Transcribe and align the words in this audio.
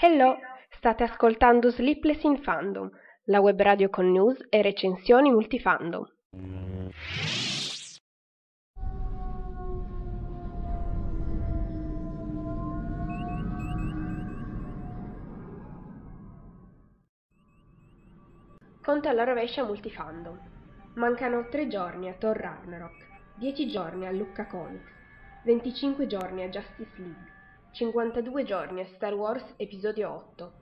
Hello, 0.00 0.38
state 0.76 1.02
ascoltando 1.02 1.72
Sleepless 1.72 2.22
in 2.22 2.40
Fandom, 2.40 2.88
la 3.24 3.40
web 3.40 3.60
radio 3.60 3.90
con 3.90 4.08
news 4.12 4.38
e 4.48 4.62
recensioni 4.62 5.28
multifandom. 5.28 6.04
Conto 18.80 19.08
alla 19.08 19.24
rovescia 19.24 19.64
multifandom. 19.64 20.38
Mancano 20.94 21.48
3 21.48 21.66
giorni 21.66 22.08
a 22.08 22.12
Thor 22.12 22.36
Ragnarok, 22.36 23.34
10 23.34 23.66
giorni 23.66 24.06
a 24.06 24.12
Lucca 24.12 24.46
Comics, 24.46 24.92
25 25.42 26.06
giorni 26.06 26.44
a 26.44 26.48
Justice 26.48 26.92
League, 26.98 27.37
52 27.70 28.44
giorni 28.44 28.80
a 28.80 28.86
Star 28.94 29.14
Wars 29.14 29.44
Episodio 29.56 30.10
8, 30.34 30.52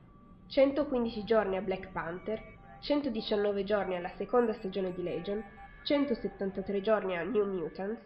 115 0.48 1.24
giorni 1.24 1.56
a 1.56 1.62
Black 1.62 1.90
Panther, 1.92 2.42
119 2.80 3.64
giorni 3.64 3.96
alla 3.96 4.10
seconda 4.16 4.52
stagione 4.54 4.92
di 4.92 5.02
Legion, 5.02 5.42
173 5.84 6.80
giorni 6.82 7.16
a 7.16 7.22
New 7.22 7.46
Mutants 7.46 8.00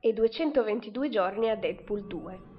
e 0.00 0.12
222 0.12 1.08
giorni 1.10 1.50
a 1.50 1.56
Deadpool 1.56 2.06
2. 2.06 2.57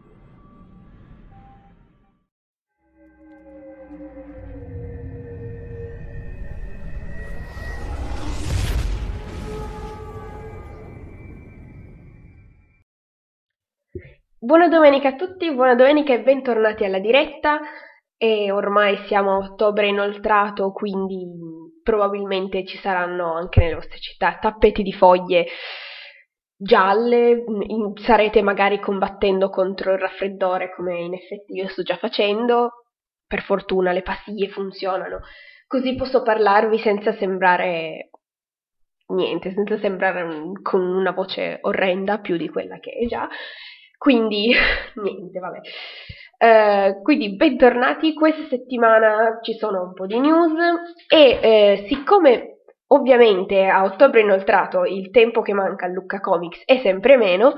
Buona 14.50 14.68
domenica 14.68 15.10
a 15.10 15.16
tutti, 15.16 15.54
buona 15.54 15.76
domenica 15.76 16.12
e 16.12 16.24
bentornati 16.24 16.84
alla 16.84 16.98
diretta. 16.98 17.60
E 18.18 18.52
ormai 18.52 18.98
siamo 19.06 19.34
a 19.34 19.38
ottobre 19.38 19.90
inoltrato, 19.90 20.72
quindi 20.72 21.24
probabilmente 21.84 22.66
ci 22.66 22.80
saranno 22.80 23.36
anche 23.36 23.60
nelle 23.60 23.76
vostre 23.76 24.00
città 24.00 24.40
tappeti 24.42 24.82
di 24.82 24.92
foglie 24.92 25.46
gialle, 26.58 27.44
in, 27.46 27.94
sarete 27.98 28.42
magari 28.42 28.80
combattendo 28.80 29.52
contro 29.52 29.94
il 29.94 30.00
raffreddore 30.00 30.74
come 30.74 30.98
in 30.98 31.14
effetti 31.14 31.54
io 31.54 31.68
sto 31.68 31.84
già 31.84 31.98
facendo. 31.98 32.86
Per 33.28 33.44
fortuna 33.44 33.92
le 33.92 34.02
pastiglie 34.02 34.50
funzionano, 34.50 35.20
così 35.68 35.94
posso 35.94 36.24
parlarvi 36.24 36.80
senza 36.80 37.14
sembrare 37.14 38.10
niente, 39.10 39.54
senza 39.54 39.78
sembrare 39.78 40.28
con 40.64 40.82
una 40.82 41.12
voce 41.12 41.60
orrenda 41.62 42.18
più 42.18 42.36
di 42.36 42.50
quella 42.50 42.80
che 42.80 42.94
è 42.94 43.06
già. 43.06 43.30
Quindi, 44.00 44.54
niente, 44.96 45.40
vabbè. 45.40 45.60
Uh, 46.40 47.02
quindi 47.02 47.36
bentornati, 47.36 48.14
questa 48.14 48.48
settimana 48.48 49.40
ci 49.42 49.56
sono 49.56 49.84
un 49.84 49.94
po' 49.94 50.06
di 50.06 50.18
news 50.18 50.54
e 51.10 51.40
eh, 51.42 51.86
siccome 51.90 52.60
ovviamente 52.92 53.66
a 53.66 53.84
ottobre 53.84 54.22
inoltrato 54.22 54.86
il 54.86 55.10
tempo 55.12 55.42
che 55.42 55.52
manca 55.52 55.86
a 55.86 55.90
Lucca 55.90 56.22
Comics 56.22 56.64
è 56.64 56.80
sempre 56.80 57.18
meno, 57.18 57.56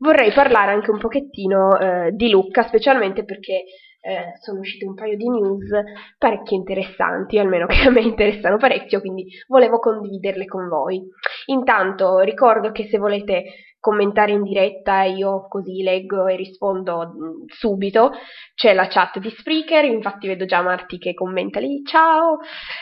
vorrei 0.00 0.30
parlare 0.32 0.72
anche 0.72 0.90
un 0.90 0.98
pochettino 0.98 1.78
eh, 1.78 2.10
di 2.12 2.28
Lucca, 2.28 2.64
specialmente 2.64 3.24
perché 3.24 3.64
eh, 4.00 4.38
sono 4.40 4.60
uscite 4.60 4.84
un 4.84 4.94
paio 4.94 5.16
di 5.16 5.28
news 5.28 5.70
parecchio 6.18 6.56
interessanti, 6.56 7.38
almeno 7.38 7.66
che 7.66 7.86
a 7.86 7.90
me 7.90 8.02
interessano 8.02 8.58
parecchio, 8.58 9.00
quindi 9.00 9.26
volevo 9.48 9.78
condividerle 9.78 10.44
con 10.44 10.68
voi. 10.68 11.02
Intanto 11.46 12.18
ricordo 12.20 12.72
che 12.72 12.88
se 12.88 12.98
volete 12.98 13.44
commentare 13.80 14.32
in 14.32 14.42
diretta 14.42 15.02
io 15.02 15.46
così 15.48 15.82
leggo 15.82 16.26
e 16.26 16.36
rispondo 16.36 17.06
mm, 17.06 17.44
subito. 17.46 18.12
C'è 18.54 18.74
la 18.74 18.88
chat 18.88 19.18
di 19.18 19.30
Spreaker, 19.30 19.84
infatti 19.84 20.26
vedo 20.26 20.44
già 20.44 20.62
Marti 20.62 20.98
che 20.98 21.14
commenta 21.14 21.60
lì, 21.60 21.82
ciao! 21.84 22.38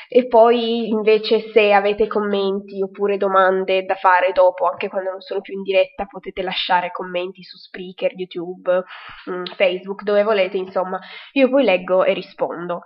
E 0.09 0.27
poi 0.27 0.89
invece 0.89 1.51
se 1.53 1.73
avete 1.73 2.07
commenti 2.07 2.83
oppure 2.83 3.17
domande 3.17 3.85
da 3.85 3.95
fare 3.95 4.33
dopo, 4.33 4.67
anche 4.67 4.89
quando 4.89 5.11
non 5.11 5.21
sono 5.21 5.41
più 5.41 5.55
in 5.55 5.63
diretta, 5.63 6.07
potete 6.07 6.43
lasciare 6.43 6.91
commenti 6.91 7.43
su 7.43 7.57
Spreaker, 7.57 8.13
YouTube, 8.15 8.83
mm, 9.31 9.45
Facebook, 9.57 10.03
dove 10.03 10.23
volete, 10.23 10.57
insomma, 10.57 10.99
io 11.33 11.49
poi 11.49 11.65
leggo 11.65 12.05
e 12.05 12.13
rispondo. 12.15 12.83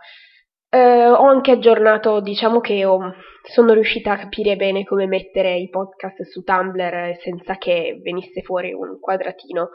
Eh, 0.73 1.09
ho 1.09 1.25
anche 1.25 1.51
aggiornato, 1.51 2.21
diciamo 2.21 2.61
che 2.61 2.85
ho, 2.85 3.13
sono 3.43 3.73
riuscita 3.73 4.13
a 4.13 4.19
capire 4.19 4.55
bene 4.55 4.85
come 4.85 5.07
mettere 5.07 5.57
i 5.57 5.69
podcast 5.69 6.23
su 6.23 6.45
Tumblr 6.45 7.17
senza 7.21 7.57
che 7.57 7.99
venisse 8.01 8.43
fuori 8.43 8.73
un 8.73 9.01
quadratino 9.01 9.71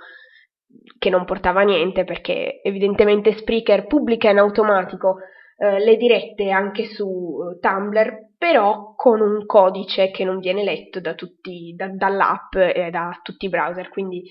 che 0.97 1.09
non 1.09 1.25
portava 1.25 1.63
niente 1.63 2.05
perché 2.05 2.61
evidentemente 2.61 3.33
Spreaker 3.33 3.87
pubblica 3.87 4.29
in 4.29 4.37
automatico 4.37 5.17
eh, 5.57 5.83
le 5.83 5.97
dirette 5.97 6.49
anche 6.49 6.85
su 6.85 7.39
Tumblr 7.59 8.29
però 8.37 8.93
con 8.95 9.19
un 9.19 9.45
codice 9.45 10.11
che 10.11 10.23
non 10.23 10.39
viene 10.39 10.63
letto 10.63 11.01
da 11.01 11.13
tutti, 11.13 11.73
da, 11.75 11.89
dall'app 11.89 12.55
e 12.55 12.89
da 12.89 13.19
tutti 13.21 13.47
i 13.47 13.49
browser 13.49 13.89
quindi 13.89 14.23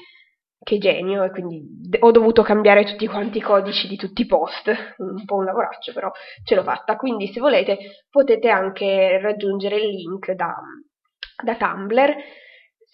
che 0.65 0.79
genio 0.79 1.23
e 1.23 1.31
quindi 1.31 1.63
ho 2.01 2.11
dovuto 2.11 2.43
cambiare 2.43 2.85
tutti 2.85 3.07
quanti 3.07 3.39
i 3.39 3.43
codici 3.43 3.87
di 3.87 3.97
tutti 3.97 4.23
i 4.23 4.27
post, 4.27 4.69
un 4.99 5.25
po' 5.25 5.37
un 5.37 5.45
lavoraccio 5.45 5.93
però 5.93 6.11
ce 6.43 6.57
l'ho 6.57 6.65
fatta, 6.65 6.97
quindi 6.97 7.29
se 7.29 7.39
volete 7.39 7.79
potete 8.11 8.49
anche 8.49 9.21
raggiungere 9.21 9.77
il 9.77 9.91
link 9.91 10.33
da, 10.33 10.57
da 11.45 11.55
Tumblr, 11.55 12.17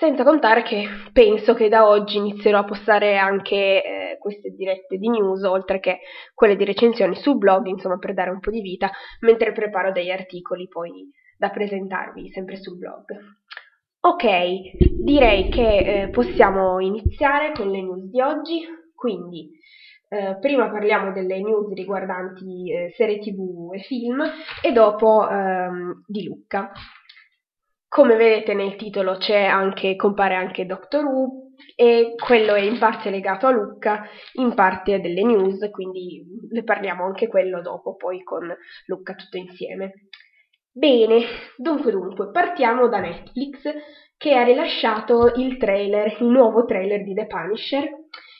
senza 0.00 0.24
contare 0.24 0.62
che 0.62 0.86
penso 1.12 1.54
che 1.54 1.68
da 1.68 1.86
oggi 1.86 2.16
inizierò 2.16 2.58
a 2.58 2.64
postare 2.64 3.18
anche 3.18 3.54
eh, 3.54 4.16
queste 4.18 4.50
dirette 4.50 4.96
di 4.96 5.08
news, 5.08 5.42
oltre 5.44 5.78
che 5.78 6.00
quelle 6.34 6.56
di 6.56 6.64
recensioni 6.64 7.14
sul 7.16 7.36
blog, 7.36 7.66
insomma 7.66 7.98
per 7.98 8.14
dare 8.14 8.30
un 8.30 8.40
po' 8.40 8.50
di 8.50 8.62
vita, 8.62 8.90
mentre 9.20 9.52
preparo 9.52 9.92
degli 9.92 10.10
articoli 10.10 10.68
poi 10.68 11.10
da 11.36 11.50
presentarvi 11.50 12.30
sempre 12.30 12.56
sul 12.56 12.78
blog. 12.78 13.04
Ok, 14.02 14.24
direi 14.98 15.50
che 15.50 16.04
eh, 16.04 16.08
possiamo 16.08 16.80
iniziare 16.80 17.52
con 17.52 17.70
le 17.70 17.82
news 17.82 18.04
di 18.08 18.18
oggi, 18.22 18.62
quindi 18.94 19.50
eh, 20.08 20.38
prima 20.40 20.70
parliamo 20.70 21.12
delle 21.12 21.38
news 21.42 21.70
riguardanti 21.74 22.72
eh, 22.72 22.94
serie 22.96 23.18
tv 23.18 23.74
e 23.74 23.80
film 23.80 24.22
e 24.62 24.72
dopo 24.72 25.28
ehm, 25.28 26.04
di 26.06 26.24
Lucca. 26.24 26.72
Come 27.88 28.16
vedete 28.16 28.54
nel 28.54 28.76
titolo 28.76 29.18
anche, 29.28 29.96
compare 29.96 30.34
anche 30.34 30.64
Doctor 30.64 31.04
Who 31.04 31.50
e 31.76 32.14
quello 32.16 32.54
è 32.54 32.60
in 32.62 32.78
parte 32.78 33.10
legato 33.10 33.48
a 33.48 33.50
Lucca, 33.50 34.04
in 34.34 34.54
parte 34.54 34.98
delle 35.00 35.24
news, 35.24 35.68
quindi 35.70 36.24
ne 36.50 36.64
parliamo 36.64 37.04
anche 37.04 37.26
quello 37.26 37.60
dopo, 37.60 37.96
poi 37.96 38.22
con 38.22 38.50
Lucca 38.86 39.14
tutto 39.14 39.36
insieme. 39.36 40.08
Bene, 40.72 41.20
dunque 41.56 41.90
dunque, 41.90 42.30
partiamo 42.30 42.88
da 42.88 43.00
Netflix 43.00 43.62
che 44.16 44.34
ha 44.34 44.42
rilasciato 44.44 45.32
il 45.36 45.56
trailer, 45.56 46.16
il 46.20 46.26
nuovo 46.26 46.64
trailer 46.64 47.02
di 47.02 47.14
The 47.14 47.26
Punisher, 47.26 47.88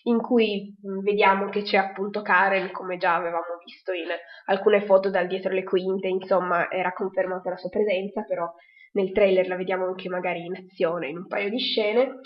in 0.04 0.20
cui 0.20 0.74
mm, 0.86 1.00
vediamo 1.00 1.48
che 1.48 1.62
c'è 1.62 1.76
appunto 1.76 2.22
Karen, 2.22 2.70
come 2.70 2.96
già 2.98 3.14
avevamo 3.14 3.58
visto 3.64 3.92
in 3.92 4.06
alcune 4.46 4.84
foto 4.84 5.10
dal 5.10 5.26
dietro 5.26 5.52
le 5.52 5.64
quinte, 5.64 6.08
insomma 6.08 6.70
era 6.70 6.92
confermata 6.92 7.50
la 7.50 7.56
sua 7.56 7.68
presenza, 7.68 8.22
però 8.22 8.48
nel 8.92 9.12
trailer 9.12 9.48
la 9.48 9.56
vediamo 9.56 9.86
anche 9.86 10.08
magari 10.08 10.44
in 10.44 10.54
azione 10.54 11.08
in 11.08 11.16
un 11.18 11.26
paio 11.26 11.48
di 11.48 11.58
scene. 11.58 12.20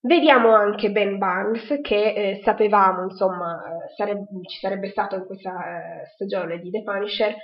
Vediamo 0.00 0.52
anche 0.54 0.90
Ben 0.90 1.16
Barnes 1.18 1.78
che 1.80 2.12
eh, 2.12 2.40
sapevamo 2.42 3.04
insomma 3.04 3.62
eh, 3.64 3.94
sareb- 3.96 4.26
ci 4.46 4.58
sarebbe 4.58 4.88
stato 4.90 5.14
in 5.16 5.24
questa 5.24 6.02
eh, 6.02 6.06
stagione 6.14 6.58
di 6.58 6.70
The 6.70 6.82
Punisher, 6.82 7.34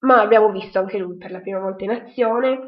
ma 0.00 0.20
abbiamo 0.20 0.50
visto 0.50 0.78
anche 0.78 0.98
lui 0.98 1.16
per 1.16 1.30
la 1.30 1.40
prima 1.40 1.58
volta 1.58 1.84
in 1.84 1.90
azione. 1.90 2.58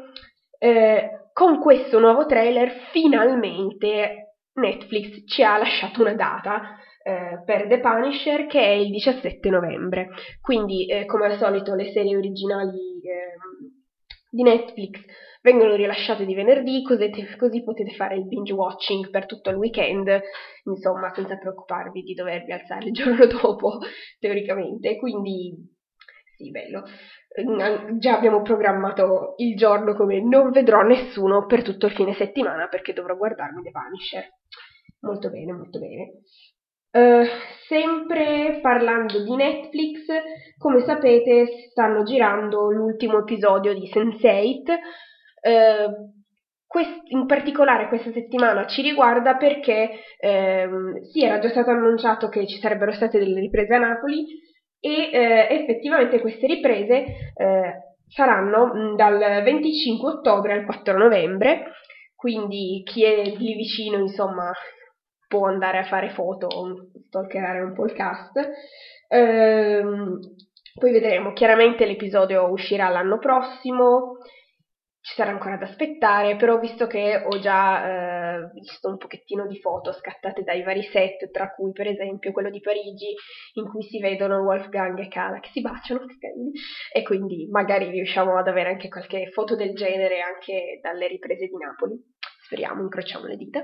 Eh, 0.57 1.29
con 1.33 1.59
questo 1.59 1.99
nuovo 1.99 2.25
trailer 2.25 2.71
finalmente 2.91 4.35
Netflix 4.53 5.23
ci 5.25 5.43
ha 5.43 5.57
lasciato 5.57 6.01
una 6.01 6.13
data 6.13 6.77
eh, 7.03 7.41
per 7.45 7.67
The 7.67 7.79
Punisher 7.79 8.47
che 8.47 8.59
è 8.59 8.71
il 8.71 8.91
17 8.91 9.49
novembre. 9.49 10.09
Quindi, 10.41 10.85
eh, 10.87 11.05
come 11.05 11.25
al 11.25 11.37
solito, 11.37 11.73
le 11.73 11.91
serie 11.91 12.17
originali 12.17 13.01
ehm, 13.01 13.71
di 14.29 14.43
Netflix 14.43 14.99
vengono 15.41 15.75
rilasciate 15.75 16.25
di 16.25 16.35
venerdì, 16.35 16.83
così, 16.83 17.09
così, 17.37 17.63
potete 17.63 17.95
fare 17.95 18.15
il 18.15 18.27
binge 18.27 18.53
watching 18.53 19.09
per 19.09 19.25
tutto 19.25 19.49
il 19.49 19.55
weekend, 19.55 20.21
insomma, 20.65 21.11
senza 21.13 21.37
preoccuparvi 21.37 22.01
di 22.03 22.13
dovervi 22.13 22.51
alzare 22.51 22.85
il 22.85 22.93
giorno 22.93 23.25
dopo, 23.41 23.79
teoricamente. 24.19 24.97
Quindi, 24.97 25.55
sì, 26.35 26.51
bello 26.51 26.83
già 27.97 28.17
abbiamo 28.17 28.41
programmato 28.41 29.35
il 29.37 29.55
giorno 29.55 29.93
come 29.95 30.21
non 30.21 30.51
vedrò 30.51 30.81
nessuno 30.81 31.45
per 31.45 31.63
tutto 31.63 31.85
il 31.85 31.93
fine 31.93 32.13
settimana 32.13 32.67
perché 32.67 32.93
dovrò 32.93 33.15
guardarmi 33.15 33.61
The 33.61 33.71
Punisher. 33.71 34.27
Molto 35.01 35.29
bene, 35.29 35.53
molto 35.53 35.79
bene. 35.79 36.11
Uh, 36.91 37.25
sempre 37.67 38.59
parlando 38.61 39.23
di 39.23 39.33
Netflix, 39.33 40.05
come 40.57 40.83
sapete 40.83 41.69
stanno 41.69 42.03
girando 42.03 42.69
l'ultimo 42.69 43.19
episodio 43.19 43.73
di 43.73 43.89
Sense8. 43.89 44.71
Uh, 45.41 46.11
quest- 46.67 47.09
in 47.09 47.25
particolare 47.25 47.87
questa 47.87 48.11
settimana 48.11 48.67
ci 48.67 48.81
riguarda 48.81 49.37
perché 49.37 49.89
uh, 50.19 51.03
sì, 51.11 51.23
era 51.23 51.39
già 51.39 51.49
stato 51.49 51.69
annunciato 51.71 52.27
che 52.27 52.45
ci 52.45 52.59
sarebbero 52.59 52.91
state 52.91 53.17
delle 53.17 53.39
riprese 53.39 53.73
a 53.73 53.79
Napoli, 53.79 54.25
e 54.81 55.11
eh, 55.13 55.47
effettivamente 55.61 56.19
queste 56.19 56.47
riprese 56.47 57.05
eh, 57.35 57.93
saranno 58.07 58.95
dal 58.95 59.43
25 59.43 60.11
ottobre 60.11 60.53
al 60.53 60.65
4 60.65 60.97
novembre, 60.97 61.71
quindi 62.15 62.81
chi 62.83 63.05
è 63.05 63.23
lì 63.23 63.55
vicino, 63.55 63.97
insomma, 63.97 64.51
può 65.27 65.45
andare 65.47 65.77
a 65.77 65.85
fare 65.85 66.09
foto 66.09 66.47
o 66.47 66.89
stalkerare 67.07 67.61
un 67.61 67.73
po' 67.73 67.85
il 67.85 67.93
cast. 67.93 68.37
Ehm, 69.07 70.19
poi 70.73 70.91
vedremo, 70.91 71.31
chiaramente 71.33 71.85
l'episodio 71.85 72.49
uscirà 72.49 72.89
l'anno 72.89 73.17
prossimo, 73.17 74.17
ci 75.01 75.15
sarà 75.15 75.31
ancora 75.31 75.57
da 75.57 75.65
aspettare, 75.65 76.35
però 76.35 76.59
visto 76.59 76.85
che 76.85 77.23
ho 77.25 77.39
già 77.39 78.43
eh, 78.43 78.51
visto 78.53 78.87
un 78.87 78.97
pochettino 78.97 79.47
di 79.47 79.59
foto 79.59 79.91
scattate 79.91 80.43
dai 80.43 80.61
vari 80.61 80.83
set, 80.83 81.31
tra 81.31 81.51
cui 81.53 81.71
per 81.71 81.87
esempio 81.87 82.31
quello 82.31 82.51
di 82.51 82.59
Parigi, 82.59 83.15
in 83.53 83.67
cui 83.67 83.81
si 83.81 83.99
vedono 83.99 84.43
Wolfgang 84.43 84.99
e 84.99 85.07
Kala 85.07 85.39
che 85.39 85.49
si 85.51 85.61
baciano, 85.61 86.01
e 86.93 87.01
quindi 87.01 87.47
magari 87.49 87.89
riusciamo 87.89 88.37
ad 88.37 88.47
avere 88.47 88.69
anche 88.69 88.89
qualche 88.89 89.31
foto 89.31 89.55
del 89.55 89.73
genere 89.73 90.21
anche 90.21 90.79
dalle 90.81 91.07
riprese 91.07 91.47
di 91.47 91.57
Napoli. 91.57 91.99
Speriamo, 92.43 92.83
incrociamo 92.83 93.25
le 93.25 93.37
dita. 93.37 93.63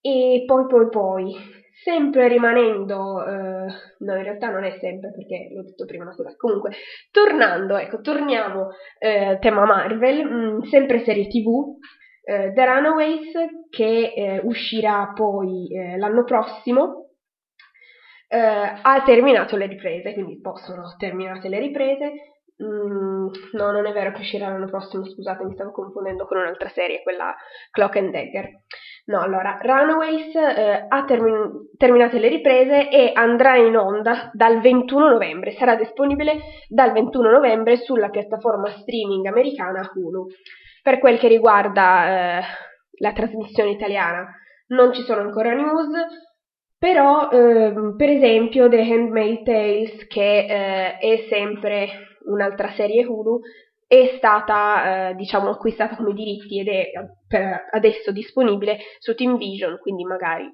E 0.00 0.44
poi 0.46 0.66
poi 0.66 0.88
poi, 0.90 1.34
sempre 1.82 2.28
rimanendo, 2.28 3.24
eh, 3.24 3.66
no 3.98 4.16
in 4.16 4.22
realtà 4.22 4.50
non 4.50 4.64
è 4.64 4.76
sempre 4.80 5.12
perché 5.12 5.48
l'ho 5.54 5.62
detto 5.62 5.84
prima, 5.84 6.04
ma 6.04 6.12
scusa, 6.12 6.34
comunque, 6.36 6.72
tornando, 7.10 7.76
ecco, 7.76 8.00
torniamo 8.00 8.70
eh, 8.98 9.38
tema 9.40 9.64
Marvel, 9.64 10.24
mh, 10.24 10.56
mm, 10.56 10.62
sempre 10.62 11.04
serie 11.04 11.28
tv, 11.28 11.76
eh, 12.24 12.52
The 12.52 12.64
Runaways 12.64 13.32
che 13.70 14.12
eh, 14.14 14.40
uscirà 14.42 15.12
poi 15.14 15.68
eh, 15.72 15.96
l'anno 15.96 16.24
prossimo, 16.24 17.10
eh, 18.28 18.38
ha 18.38 19.02
terminato 19.04 19.56
le 19.56 19.66
riprese, 19.66 20.12
quindi 20.12 20.40
possono 20.40 20.94
terminate 20.98 21.48
le 21.48 21.58
riprese, 21.58 22.12
Mm, 22.60 23.28
no, 23.52 23.70
non 23.70 23.86
è 23.86 23.92
vero 23.92 24.10
che 24.10 24.20
uscirà 24.22 24.48
l'anno 24.48 24.66
prossimo, 24.66 25.04
scusate, 25.04 25.44
mi 25.44 25.54
stavo 25.54 25.70
confondendo 25.70 26.26
con 26.26 26.38
un'altra 26.38 26.68
serie, 26.68 27.02
quella 27.02 27.34
Clock 27.70 27.96
and 27.96 28.10
Dagger. 28.10 28.50
No, 29.06 29.20
allora, 29.20 29.58
Runaways 29.62 30.34
eh, 30.34 30.86
ha 30.88 31.04
termin- 31.04 31.70
terminato 31.76 32.18
le 32.18 32.28
riprese 32.28 32.90
e 32.90 33.12
andrà 33.14 33.56
in 33.56 33.76
onda 33.76 34.30
dal 34.32 34.60
21 34.60 35.08
novembre, 35.08 35.52
sarà 35.52 35.76
disponibile 35.76 36.40
dal 36.68 36.92
21 36.92 37.30
novembre 37.30 37.76
sulla 37.76 38.08
piattaforma 38.08 38.68
streaming 38.70 39.26
americana 39.26 39.88
Hulu. 39.94 40.26
Per 40.82 40.98
quel 40.98 41.18
che 41.18 41.28
riguarda 41.28 42.38
eh, 42.38 42.42
la 42.98 43.12
trasmissione 43.12 43.70
italiana, 43.70 44.26
non 44.68 44.92
ci 44.92 45.02
sono 45.02 45.20
ancora 45.20 45.54
news, 45.54 45.88
però 46.76 47.30
eh, 47.30 47.72
per 47.96 48.08
esempio 48.08 48.68
The 48.68 48.80
Handmaid's 48.80 49.44
Tales, 49.44 50.06
che 50.08 50.38
eh, 50.38 50.98
è 50.98 51.26
sempre 51.28 52.07
un'altra 52.28 52.72
serie 52.74 53.04
Hulu, 53.04 53.40
è 53.86 54.14
stata 54.18 55.10
eh, 55.10 55.14
diciamo 55.14 55.48
acquistata 55.48 55.96
come 55.96 56.12
diritti 56.12 56.60
ed 56.60 56.68
è 56.68 56.90
per 57.26 57.68
adesso 57.72 58.12
disponibile 58.12 58.78
su 58.98 59.14
Team 59.14 59.38
Vision, 59.38 59.78
quindi 59.78 60.04
magari 60.04 60.50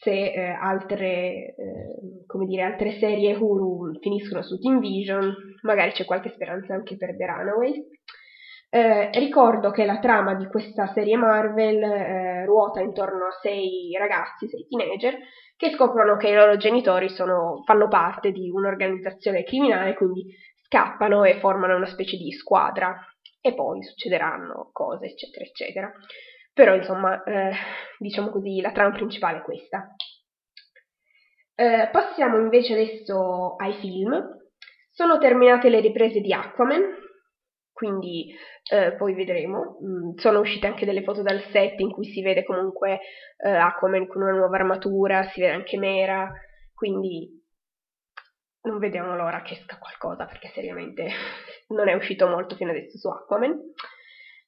se 0.00 0.32
eh, 0.32 0.50
altre, 0.50 1.54
eh, 1.56 2.46
dire, 2.46 2.62
altre 2.62 2.98
serie 2.98 3.34
Hulu 3.34 3.98
finiscono 4.00 4.42
su 4.42 4.58
Team 4.58 4.78
Vision, 4.78 5.34
magari 5.62 5.90
c'è 5.90 6.04
qualche 6.04 6.30
speranza 6.30 6.74
anche 6.74 6.96
per 6.96 7.16
The 7.16 7.26
Runaways. 7.26 7.76
Eh, 8.70 9.10
ricordo 9.18 9.70
che 9.70 9.86
la 9.86 9.98
trama 9.98 10.34
di 10.34 10.46
questa 10.46 10.92
serie 10.92 11.16
Marvel 11.16 11.82
eh, 11.82 12.44
ruota 12.44 12.80
intorno 12.80 13.24
a 13.26 13.38
sei 13.40 13.96
ragazzi, 13.98 14.46
sei 14.46 14.66
teenager, 14.68 15.16
che 15.56 15.70
scoprono 15.70 16.16
che 16.16 16.28
i 16.28 16.34
loro 16.34 16.56
genitori 16.56 17.08
sono, 17.08 17.62
fanno 17.64 17.88
parte 17.88 18.30
di 18.30 18.50
un'organizzazione 18.50 19.42
criminale, 19.42 19.94
quindi 19.94 20.26
scappano 20.68 21.24
e 21.24 21.40
formano 21.40 21.74
una 21.74 21.86
specie 21.86 22.16
di 22.16 22.30
squadra 22.30 22.94
e 23.40 23.54
poi 23.54 23.82
succederanno 23.82 24.70
cose, 24.72 25.06
eccetera, 25.06 25.44
eccetera. 25.44 25.92
Però, 26.52 26.74
insomma, 26.74 27.22
eh, 27.24 27.52
diciamo 27.98 28.30
così, 28.30 28.60
la 28.60 28.72
trama 28.72 28.94
principale 28.94 29.38
è 29.38 29.42
questa. 29.42 29.94
Eh, 31.54 31.88
passiamo 31.90 32.38
invece 32.38 32.74
adesso 32.74 33.56
ai 33.56 33.72
film. 33.74 34.36
Sono 34.90 35.18
terminate 35.18 35.68
le 35.68 35.80
riprese 35.80 36.20
di 36.20 36.32
Aquaman, 36.32 36.82
quindi 37.72 38.34
eh, 38.70 38.94
poi 38.96 39.14
vedremo. 39.14 39.78
Mm, 39.82 40.16
sono 40.16 40.40
uscite 40.40 40.66
anche 40.66 40.84
delle 40.84 41.04
foto 41.04 41.22
dal 41.22 41.40
set 41.50 41.78
in 41.80 41.92
cui 41.92 42.06
si 42.06 42.20
vede 42.22 42.44
comunque 42.44 43.00
eh, 43.36 43.48
Aquaman 43.48 44.06
con 44.08 44.22
una 44.22 44.32
nuova 44.32 44.56
armatura, 44.56 45.22
si 45.28 45.40
vede 45.40 45.52
anche 45.52 45.78
Mera, 45.78 46.28
quindi 46.74 47.37
non 48.62 48.78
vediamo 48.78 49.14
l'ora 49.14 49.42
che 49.42 49.54
esca 49.54 49.78
qualcosa 49.78 50.26
perché 50.26 50.48
seriamente 50.48 51.08
non 51.68 51.88
è 51.88 51.94
uscito 51.94 52.26
molto 52.26 52.54
fino 52.54 52.70
adesso 52.70 52.98
su 52.98 53.08
Aquaman. 53.08 53.56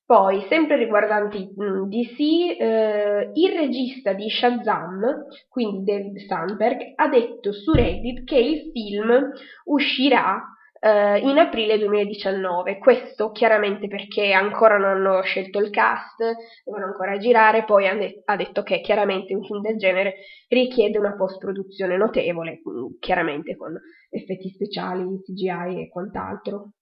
Poi, 0.05 0.45
sempre 0.49 0.77
riguardanti 0.77 1.53
DC, 1.55 2.19
eh, 2.61 3.31
il 3.33 3.53
regista 3.53 4.13
di 4.13 4.29
Shazam, 4.29 5.25
quindi 5.49 5.85
David 5.85 6.19
Sandberg, 6.27 6.95
ha 6.97 7.07
detto 7.07 7.53
su 7.53 7.71
Reddit 7.73 8.25
che 8.25 8.39
il 8.39 8.73
film 8.73 9.31
uscirà 9.67 10.43
eh, 10.81 11.19
in 11.19 11.39
aprile 11.39 11.79
2019. 11.79 12.79
Questo 12.79 13.31
chiaramente 13.31 13.87
perché 13.87 14.33
ancora 14.33 14.79
non 14.79 14.91
hanno 14.91 15.23
scelto 15.23 15.61
il 15.61 15.71
cast, 15.71 16.17
devono 16.65 16.87
ancora 16.87 17.19
girare, 17.19 17.65
poi 17.65 17.87
ha, 17.87 17.95
de- 17.95 18.23
ha 18.25 18.37
detto 18.37 18.63
che 18.63 18.81
chiaramente 18.81 19.35
un 19.35 19.45
film 19.45 19.61
del 19.61 19.77
genere 19.77 20.15
richiede 20.49 20.99
una 20.99 21.15
post-produzione 21.15 21.97
notevole, 21.97 22.61
chiaramente 22.99 23.57
con 23.57 23.79
effetti 24.11 24.49
speciali, 24.51 25.05
CGI 25.23 25.83
e 25.83 25.89
quant'altro. 25.89 26.73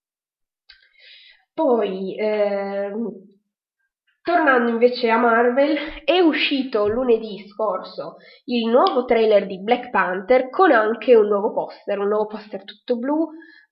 Poi, 1.53 2.17
eh, 2.17 2.93
tornando 4.23 4.71
invece 4.71 5.11
a 5.11 5.19
Marvel, 5.19 5.77
è 6.05 6.21
uscito 6.21 6.87
lunedì 6.87 7.49
scorso 7.49 8.17
il 8.44 8.69
nuovo 8.69 9.05
trailer 9.05 9.44
di 9.47 9.61
Black 9.61 9.91
Panther 9.91 10.51
con 10.51 10.71
anche 10.71 11.17
un 11.17 11.27
nuovo 11.27 11.53
poster, 11.53 11.99
un 11.99 12.09
nuovo 12.09 12.27
poster 12.27 12.62
tutto 12.62 12.97
blu, 12.97 13.29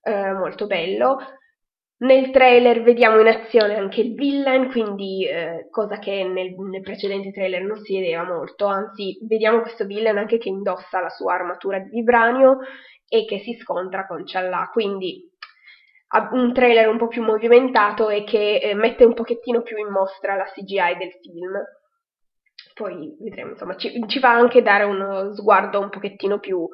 eh, 0.06 0.32
molto 0.32 0.66
bello. 0.66 1.18
Nel 1.98 2.30
trailer 2.30 2.82
vediamo 2.82 3.20
in 3.20 3.26
azione 3.26 3.76
anche 3.76 4.02
il 4.02 4.14
villain, 4.14 4.70
quindi 4.70 5.26
eh, 5.26 5.66
cosa 5.70 5.98
che 5.98 6.24
nel, 6.24 6.54
nel, 6.54 6.82
precedente 6.82 7.32
trailer 7.32 7.62
non 7.62 7.78
si 7.78 7.98
vedeva 7.98 8.22
molto, 8.22 8.66
anzi 8.66 9.18
vediamo 9.26 9.62
questo 9.62 9.86
villain 9.86 10.18
anche 10.18 10.36
che 10.36 10.50
indossa 10.50 11.00
la 11.00 11.08
sua 11.08 11.34
armatura 11.34 11.78
di 11.78 11.88
vibranio 11.88 12.58
e 13.08 13.24
che 13.24 13.38
si 13.38 13.54
scontra 13.54 14.06
con 14.06 14.24
Challa, 14.26 14.68
quindi 14.72 15.30
un 16.32 16.52
trailer 16.52 16.88
un 16.88 16.98
po' 16.98 17.08
più 17.08 17.22
movimentato 17.22 18.10
e 18.10 18.24
che 18.24 18.58
eh, 18.58 18.74
mette 18.74 19.04
un 19.04 19.14
pochettino 19.14 19.62
più 19.62 19.76
in 19.78 19.88
mostra 19.88 20.36
la 20.36 20.44
CGI 20.44 20.96
del 20.98 21.12
film. 21.20 21.52
Poi 22.74 23.16
vedremo, 23.20 23.52
insomma, 23.52 23.74
ci, 23.76 24.04
ci 24.06 24.18
fa 24.18 24.32
anche 24.32 24.62
dare 24.62 24.84
uno 24.84 25.32
sguardo 25.32 25.80
un 25.80 25.88
pochettino 25.88 26.38
più 26.38 26.68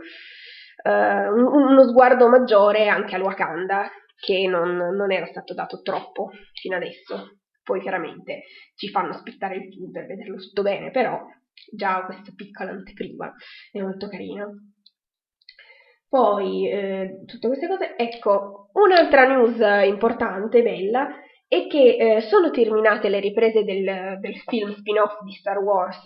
eh, 0.83 1.29
uno 1.29 1.85
sguardo 1.85 2.29
maggiore 2.29 2.89
anche 2.89 3.15
al 3.15 3.23
Wakanda, 3.23 3.89
che 4.19 4.47
non, 4.47 4.77
non, 4.77 5.11
era 5.11 5.27
stato 5.27 5.55
dato 5.55 5.83
troppo 5.83 6.31
fino 6.53 6.77
adesso. 6.77 7.39
Poi 7.63 7.81
chiaramente 7.81 8.43
ci 8.75 8.89
fanno 8.89 9.11
aspettare 9.11 9.57
il 9.57 9.73
film 9.73 9.91
per 9.91 10.07
vederlo 10.07 10.37
tutto 10.37 10.63
bene, 10.63 10.91
però 10.91 11.21
già 11.73 12.05
questa 12.05 12.33
piccola 12.35 12.71
anteprima 12.71 13.33
è 13.71 13.81
molto 13.81 14.09
carina. 14.09 14.47
Poi, 16.09 16.69
eh, 16.69 17.23
tutte 17.27 17.47
queste 17.47 17.67
cose, 17.67 17.97
ecco, 17.97 18.69
un'altra 18.75 19.27
news 19.27 19.59
importante, 19.87 20.63
bella, 20.63 21.09
è 21.49 21.67
che 21.67 21.97
eh, 21.97 22.21
sono 22.21 22.51
terminate 22.51 23.09
le 23.09 23.21
riprese 23.21 23.65
del, 23.65 24.19
del 24.21 24.37
film 24.47 24.75
spin-off 24.75 25.23
di 25.23 25.33
Star 25.33 25.59
Wars 25.59 26.03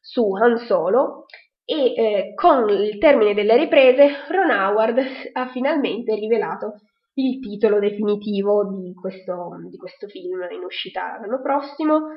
su 0.00 0.32
Han 0.32 0.56
Solo 0.58 1.26
e 1.70 1.94
eh, 1.94 2.34
con 2.34 2.68
il 2.68 2.98
termine 2.98 3.32
delle 3.32 3.56
riprese 3.56 4.24
Ron 4.28 4.50
Howard 4.50 4.98
ha 5.34 5.46
finalmente 5.50 6.16
rivelato 6.16 6.80
il 7.14 7.38
titolo 7.38 7.78
definitivo 7.78 8.66
di 8.66 8.92
questo, 8.92 9.50
di 9.70 9.76
questo 9.76 10.08
film 10.08 10.48
in 10.50 10.64
uscita 10.64 11.20
l'anno 11.20 11.40
prossimo 11.40 12.08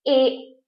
e 0.00 0.62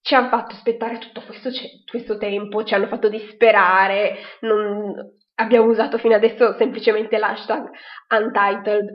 ci 0.00 0.14
hanno 0.16 0.28
fatto 0.28 0.56
aspettare 0.56 0.98
tutto 0.98 1.22
questo, 1.24 1.50
questo 1.88 2.18
tempo, 2.18 2.64
ci 2.64 2.74
hanno 2.74 2.88
fatto 2.88 3.08
disperare, 3.08 4.16
non, 4.40 4.92
abbiamo 5.36 5.70
usato 5.70 5.98
fino 5.98 6.16
adesso 6.16 6.56
semplicemente 6.56 7.16
l'hashtag 7.16 7.70
Untitled 8.10 8.88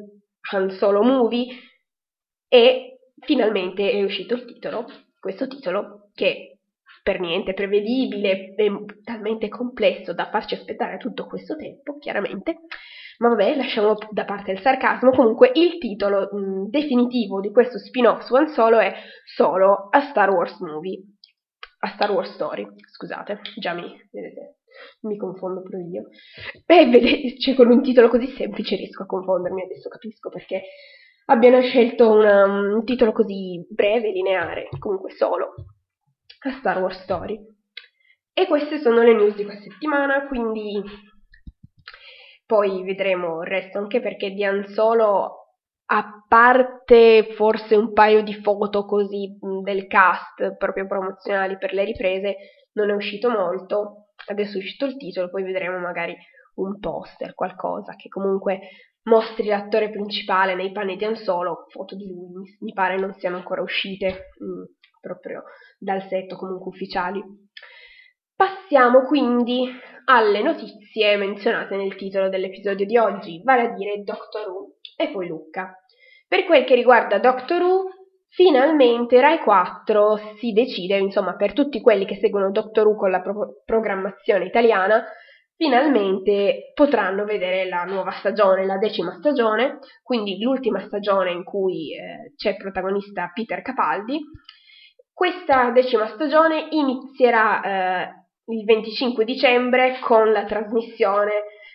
Han 0.51 0.71
Solo 0.71 1.03
Movie 1.03 1.55
e 2.50 3.00
finalmente 3.19 3.91
è 3.91 4.03
uscito 4.03 4.33
il 4.33 4.43
titolo, 4.43 4.88
questo 5.21 5.47
titolo 5.47 6.09
che 6.13 6.56
per 7.07 7.21
niente 7.21 7.53
prevedibile 7.53 8.53
e 8.57 8.85
talmente 9.01 9.47
complesso 9.47 10.11
da 10.11 10.29
farci 10.29 10.55
aspettare 10.55 10.97
tutto 10.97 11.25
questo 11.25 11.55
tempo, 11.55 11.97
chiaramente. 11.99 12.63
Ma 13.19 13.29
vabbè, 13.29 13.55
lasciamo 13.55 13.95
da 14.09 14.25
parte 14.25 14.51
il 14.51 14.59
sarcasmo. 14.59 15.11
Comunque, 15.11 15.51
il 15.53 15.77
titolo 15.77 16.27
mh, 16.29 16.69
definitivo 16.69 17.39
di 17.39 17.53
questo 17.53 17.77
spin-off 17.79 18.23
su 18.25 18.35
Han 18.35 18.49
Solo 18.49 18.79
è 18.79 18.93
Solo 19.23 19.87
a 19.89 20.01
Star 20.09 20.31
Wars 20.31 20.59
Movie. 20.59 21.01
A 21.79 21.93
Star 21.93 22.11
Wars 22.11 22.33
Story, 22.33 22.67
scusate, 22.91 23.39
già 23.55 23.71
mi 23.71 23.83
vedete. 24.11 24.57
mi 25.03 25.15
confondo 25.15 25.61
pure 25.61 25.83
io. 25.83 26.09
Beh, 26.65 26.89
vedete, 26.89 27.39
cioè, 27.39 27.55
con 27.55 27.71
un 27.71 27.81
titolo 27.81 28.09
così 28.09 28.27
semplice 28.35 28.75
riesco 28.75 29.03
a 29.03 29.05
confondermi, 29.05 29.61
adesso 29.61 29.87
capisco 29.87 30.27
perché 30.27 30.63
abbiano 31.27 31.61
scelto 31.61 32.11
una, 32.11 32.43
un 32.43 32.83
titolo 32.83 33.13
così 33.13 33.65
breve, 33.69 34.11
lineare, 34.11 34.67
comunque 34.77 35.11
solo, 35.11 35.53
a 36.41 36.51
Star 36.60 36.79
Wars 36.79 37.01
Story. 37.01 37.39
E 38.34 38.46
queste 38.48 38.79
sono 38.79 39.01
le 39.01 39.13
news 39.13 39.36
di 39.36 39.44
questa 39.44 39.70
settimana, 39.70 40.27
quindi 40.27 40.82
poi 42.46 42.84
vedremo 42.84 43.41
il 43.41 43.48
resto, 43.48 43.77
anche 43.77 44.00
perché 44.00 44.32
di 44.32 44.44
Anzolo 44.44 45.48
a 45.89 46.25
parte 46.27 47.34
forse 47.36 47.75
un 47.75 47.94
paio 47.94 48.22
di 48.22 48.34
foto 48.34 48.86
così 48.86 49.38
del 49.63 49.88
cast 49.88 50.58
proprio 50.58 50.86
promozionali 50.86 51.58
per 51.58 51.74
le 51.74 51.86
riprese, 51.86 52.36
non 52.74 52.89
è 52.89 52.94
uscito 52.94 53.29
molto. 53.29 54.10
Adesso 54.27 54.58
è 54.58 54.62
uscito 54.62 54.86
il 54.86 54.98
titolo, 54.98 55.29
poi 55.29 55.44
vedremo 55.44 55.77
magari 55.79 56.15
un 56.56 56.79
poster, 56.79 57.34
qualcosa 57.34 57.96
che 57.96 58.10
comunque 58.10 58.60
mostri 59.03 59.48
l'attore 59.48 59.89
principale 59.89 60.56
nei 60.56 60.72
panni 60.72 60.98
di 60.98 61.06
Ansolo, 61.06 61.65
foto 61.70 61.96
di 61.96 62.08
lui, 62.08 62.58
mi 62.60 62.74
pare 62.74 62.98
non 62.98 63.13
siano 63.13 63.38
ancora 63.38 63.62
uscite 63.62 64.32
mh, 64.38 65.00
proprio 65.00 65.44
dal 65.77 66.01
set 66.07 66.36
comunque 66.36 66.72
ufficiali. 66.72 67.24
Passiamo 68.36 69.01
quindi 69.07 69.69
alle 70.05 70.41
notizie 70.41 71.17
menzionate 71.17 71.75
nel 71.75 71.96
titolo 71.96 72.29
dell'episodio 72.29 72.86
di 72.86 72.98
oggi, 72.98 73.41
vale 73.43 73.62
a 73.62 73.74
dire 73.74 74.03
Doctor 74.03 74.48
Who 74.50 74.75
e 74.96 75.10
poi 75.10 75.27
Lucca. 75.27 75.75
Per 76.27 76.46
quel 76.46 76.63
che 76.63 76.75
riguarda 76.75 77.19
Doctor 77.19 77.62
Who, 77.62 77.89
finalmente 78.29 79.19
Rai 79.19 79.39
4 79.39 80.36
si 80.39 80.51
decide, 80.51 80.98
insomma, 80.98 81.36
per 81.36 81.53
tutti 81.53 81.81
quelli 81.81 82.05
che 82.05 82.15
seguono 82.15 82.51
Doctor 82.51 82.88
Who 82.88 82.96
con 82.96 83.12
la 83.12 83.22
pro- 83.22 83.62
programmazione 83.65 84.46
italiana, 84.46 85.03
finalmente 85.57 86.72
potranno 86.74 87.25
vedere 87.25 87.67
la 87.67 87.84
nuova 87.84 88.12
stagione, 88.12 88.65
la 88.65 88.77
decima 88.77 89.15
stagione, 89.17 89.79
quindi 90.03 90.39
l'ultima 90.39 90.79
stagione 90.86 91.31
in 91.31 91.43
cui 91.43 91.93
eh, 91.96 92.34
c'è 92.36 92.55
protagonista 92.55 93.31
Peter 93.34 93.62
Capaldi. 93.62 94.19
Questa 95.17 95.71
decima 95.71 96.05
stagione 96.09 96.67
inizierà 96.69 97.62
eh, 97.63 98.07
il 98.53 98.63
25 98.65 99.25
dicembre 99.25 99.97
con 100.00 100.31
la 100.31 100.45
trasmissione 100.45 101.31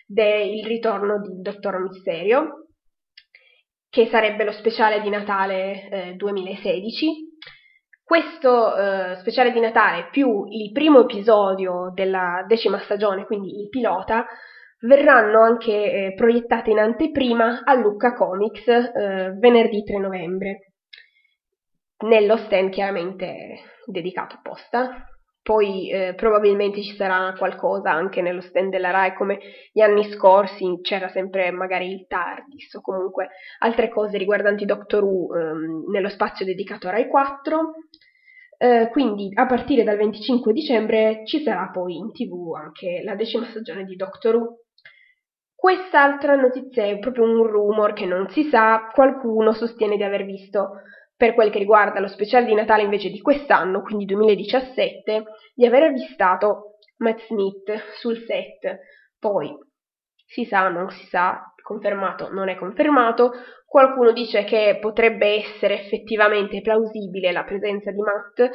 del 0.07 0.63
ritorno 0.63 1.19
di 1.19 1.41
Dottor 1.41 1.77
Misterio, 1.81 2.67
che 3.89 4.07
sarebbe 4.07 4.45
lo 4.45 4.53
speciale 4.53 5.01
di 5.01 5.09
Natale 5.09 5.89
eh, 5.89 6.13
2016. 6.13 7.37
Questo 8.01 8.77
eh, 8.77 9.17
speciale 9.19 9.51
di 9.51 9.59
Natale 9.59 10.07
più 10.09 10.45
il 10.47 10.71
primo 10.71 11.01
episodio 11.01 11.91
della 11.93 12.45
decima 12.47 12.79
stagione, 12.79 13.25
quindi 13.25 13.59
il 13.59 13.67
pilota, 13.67 14.25
verranno 14.87 15.41
anche 15.41 15.73
eh, 15.73 16.13
proiettate 16.15 16.71
in 16.71 16.79
anteprima 16.79 17.63
a 17.65 17.73
Lucca 17.73 18.13
Comics 18.13 18.67
eh, 18.69 19.35
venerdì 19.37 19.83
3 19.83 19.97
novembre, 19.97 20.72
nello 22.03 22.37
stand 22.37 22.69
chiaramente 22.69 23.59
dedicato 23.85 24.35
apposta 24.35 25.07
poi 25.43 25.91
eh, 25.91 26.13
probabilmente 26.15 26.81
ci 26.81 26.95
sarà 26.95 27.35
qualcosa 27.37 27.91
anche 27.91 28.21
nello 28.21 28.39
stand 28.39 28.71
della 28.71 28.91
RAI 28.91 29.13
come 29.13 29.39
gli 29.73 29.81
anni 29.81 30.09
scorsi, 30.13 30.79
c'era 30.81 31.09
sempre 31.09 31.51
magari 31.51 31.91
il 31.91 32.07
TARDIS 32.07 32.75
o 32.75 32.81
comunque 32.81 33.27
altre 33.59 33.89
cose 33.89 34.17
riguardanti 34.17 34.63
Doctor 34.63 35.03
Who 35.03 35.37
ehm, 35.37 35.91
nello 35.91 36.07
spazio 36.07 36.45
dedicato 36.45 36.87
a 36.87 36.91
RAI 36.91 37.09
4. 37.09 37.73
Eh, 38.57 38.87
quindi 38.89 39.31
a 39.33 39.45
partire 39.45 39.83
dal 39.83 39.97
25 39.97 40.53
dicembre 40.53 41.23
ci 41.25 41.43
sarà 41.43 41.69
poi 41.73 41.97
in 41.97 42.13
tv 42.13 42.53
anche 42.55 43.01
la 43.03 43.15
decima 43.15 43.45
stagione 43.47 43.83
di 43.83 43.97
Doctor 43.97 44.35
Who. 44.35 44.59
Quest'altra 45.53 46.35
notizia 46.35 46.85
è 46.85 46.99
proprio 46.99 47.25
un 47.25 47.45
rumor 47.45 47.91
che 47.91 48.05
non 48.05 48.29
si 48.29 48.43
sa, 48.43 48.89
qualcuno 48.93 49.51
sostiene 49.51 49.97
di 49.97 50.03
aver 50.03 50.23
visto 50.23 50.69
per 51.23 51.35
quel 51.35 51.51
che 51.51 51.59
riguarda 51.59 52.01
lo 52.01 52.09
speciale 52.09 52.45
di 52.45 52.53
Natale 52.53 52.83
invece 52.83 53.09
di 53.09 53.21
quest'anno, 53.21 53.81
quindi 53.81 54.03
2017, 54.03 55.23
di 55.55 55.65
aver 55.65 55.83
avvistato 55.83 56.79
Matt 56.97 57.21
Smith 57.27 57.71
sul 57.95 58.17
set. 58.25 58.79
Poi 59.17 59.55
si 60.25 60.43
sa, 60.43 60.67
non 60.67 60.89
si 60.89 61.05
sa, 61.05 61.53
confermato, 61.61 62.27
non 62.29 62.49
è 62.49 62.57
confermato. 62.57 63.31
Qualcuno 63.65 64.11
dice 64.11 64.43
che 64.43 64.79
potrebbe 64.81 65.27
essere 65.27 65.85
effettivamente 65.85 66.59
plausibile 66.59 67.31
la 67.31 67.45
presenza 67.45 67.89
di 67.91 68.01
Matt. 68.01 68.51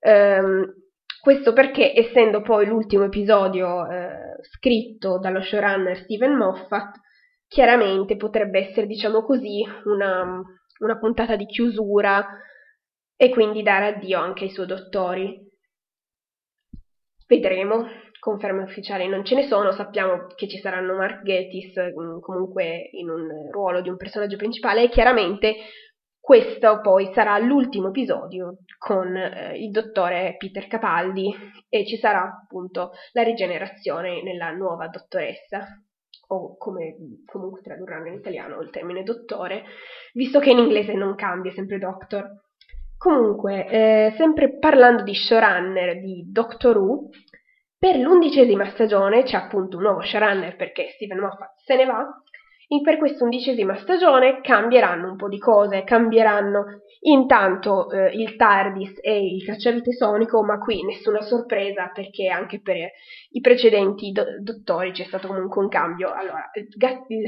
Ehm, 0.00 0.74
questo 1.22 1.52
perché, 1.52 1.96
essendo 1.96 2.40
poi 2.40 2.66
l'ultimo 2.66 3.04
episodio 3.04 3.88
eh, 3.88 4.42
scritto 4.56 5.20
dallo 5.20 5.42
showrunner 5.42 5.96
Steven 5.98 6.36
Moffat, 6.36 6.90
chiaramente 7.46 8.16
potrebbe 8.16 8.68
essere, 8.68 8.88
diciamo 8.88 9.22
così, 9.22 9.64
una, 9.84 10.42
una 10.80 10.98
puntata 10.98 11.36
di 11.36 11.46
chiusura 11.46 12.26
e 13.16 13.30
quindi 13.30 13.62
dare 13.62 13.86
addio 13.86 14.18
anche 14.18 14.44
ai 14.44 14.50
suoi 14.50 14.66
dottori. 14.66 15.48
Vedremo, 17.26 17.86
conferme 18.18 18.62
ufficiali 18.62 19.08
non 19.08 19.24
ce 19.24 19.34
ne 19.34 19.46
sono, 19.46 19.72
sappiamo 19.72 20.26
che 20.34 20.48
ci 20.48 20.58
saranno 20.58 20.94
Mark 20.94 21.22
Gatiss 21.22 21.78
mm, 21.78 22.20
comunque 22.20 22.88
in 22.92 23.08
un 23.08 23.50
ruolo 23.50 23.80
di 23.80 23.88
un 23.88 23.96
personaggio 23.96 24.36
principale 24.36 24.84
e 24.84 24.88
chiaramente 24.88 25.56
questo 26.20 26.80
poi 26.80 27.12
sarà 27.12 27.38
l'ultimo 27.38 27.88
episodio 27.88 28.58
con 28.78 29.16
eh, 29.16 29.58
il 29.58 29.70
dottore 29.70 30.36
Peter 30.38 30.66
Capaldi 30.66 31.34
e 31.68 31.86
ci 31.86 31.96
sarà 31.96 32.22
appunto 32.22 32.92
la 33.12 33.22
rigenerazione 33.22 34.22
nella 34.22 34.50
nuova 34.50 34.88
dottoressa 34.88 35.66
o 36.32 36.56
come 36.56 36.96
comunque 37.24 37.60
tradurranno 37.62 38.08
in 38.08 38.14
italiano 38.14 38.60
il 38.60 38.70
termine 38.70 39.02
dottore, 39.02 39.64
visto 40.12 40.38
che 40.38 40.50
in 40.50 40.58
inglese 40.58 40.94
non 40.94 41.14
cambia, 41.14 41.52
sempre 41.52 41.78
doctor. 41.78 42.28
Comunque, 42.96 43.66
eh, 43.66 44.14
sempre 44.16 44.58
parlando 44.58 45.02
di 45.02 45.14
showrunner 45.14 46.00
di 46.00 46.24
Doctor 46.30 46.76
Who, 46.76 47.08
per 47.78 47.96
l'undicesima 47.96 48.66
stagione 48.66 49.22
c'è 49.22 49.36
appunto 49.36 49.78
un 49.78 49.84
nuovo 49.84 50.02
showrunner 50.02 50.54
perché 50.54 50.90
Steven 50.90 51.18
Moffat 51.18 51.54
se 51.64 51.76
ne 51.76 51.86
va, 51.86 52.06
per 52.82 52.98
questa 52.98 53.24
undicesima 53.24 53.76
stagione 53.78 54.40
cambieranno 54.42 55.10
un 55.10 55.16
po' 55.16 55.28
di 55.28 55.38
cose, 55.38 55.82
cambieranno 55.82 56.82
intanto 57.00 57.90
eh, 57.90 58.10
il 58.14 58.36
TARDIS 58.36 59.00
e 59.02 59.26
il 59.26 59.44
cacciavite 59.44 59.92
sonico, 59.92 60.44
ma 60.44 60.58
qui 60.58 60.84
nessuna 60.84 61.20
sorpresa 61.20 61.90
perché 61.92 62.28
anche 62.28 62.60
per 62.60 62.76
i 63.30 63.40
precedenti 63.40 64.12
do- 64.12 64.40
dottori 64.40 64.92
c'è 64.92 65.02
stato 65.02 65.26
comunque 65.26 65.62
un 65.62 65.68
cambio. 65.68 66.12
Allora, 66.12 66.48
il, 66.52 67.24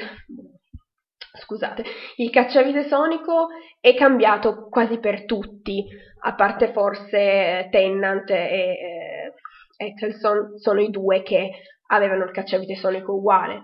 scusate, 1.40 1.84
il 2.18 2.30
cacciavite 2.30 2.84
sonico 2.84 3.48
è 3.80 3.94
cambiato 3.94 4.68
quasi 4.68 4.98
per 4.98 5.24
tutti, 5.24 5.84
a 6.20 6.34
parte 6.36 6.70
forse 6.70 7.66
Tennant 7.72 8.30
e 8.30 8.36
eh, 8.36 9.86
Eccleston, 9.86 10.56
sono 10.58 10.80
i 10.80 10.90
due 10.90 11.22
che 11.22 11.50
avevano 11.88 12.22
il 12.22 12.30
cacciavite 12.30 12.76
sonico 12.76 13.14
uguale 13.14 13.62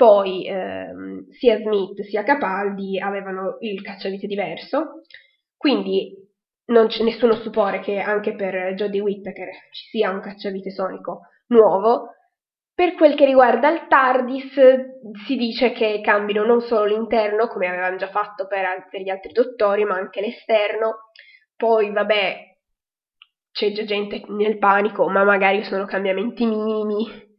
poi 0.00 0.46
ehm, 0.46 1.28
sia 1.28 1.58
Smith 1.58 2.00
sia 2.04 2.22
Capaldi 2.22 2.98
avevano 2.98 3.58
il 3.60 3.82
cacciavite 3.82 4.26
diverso, 4.26 5.02
quindi 5.58 6.16
non 6.68 6.86
c'è 6.86 7.02
nessuno 7.02 7.34
stupore 7.34 7.80
che 7.80 7.98
anche 7.98 8.34
per 8.34 8.72
Jodie 8.76 9.02
Whittaker 9.02 9.50
ci 9.70 9.88
sia 9.90 10.08
un 10.08 10.20
cacciavite 10.20 10.70
sonico 10.70 11.26
nuovo. 11.48 12.14
Per 12.74 12.94
quel 12.94 13.14
che 13.14 13.26
riguarda 13.26 13.68
il 13.68 13.88
TARDIS 13.88 14.54
si 15.26 15.36
dice 15.36 15.72
che 15.72 16.00
cambino 16.02 16.46
non 16.46 16.62
solo 16.62 16.86
l'interno, 16.86 17.48
come 17.48 17.66
avevano 17.66 17.96
già 17.96 18.08
fatto 18.08 18.46
per, 18.46 18.88
per 18.88 19.02
gli 19.02 19.10
altri 19.10 19.32
dottori, 19.32 19.84
ma 19.84 19.96
anche 19.96 20.22
l'esterno. 20.22 21.10
Poi, 21.54 21.92
vabbè, 21.92 22.36
c'è 23.52 23.72
già 23.72 23.84
gente 23.84 24.22
nel 24.28 24.56
panico, 24.56 25.10
ma 25.10 25.24
magari 25.24 25.62
sono 25.62 25.84
cambiamenti 25.84 26.46
minimi, 26.46 27.29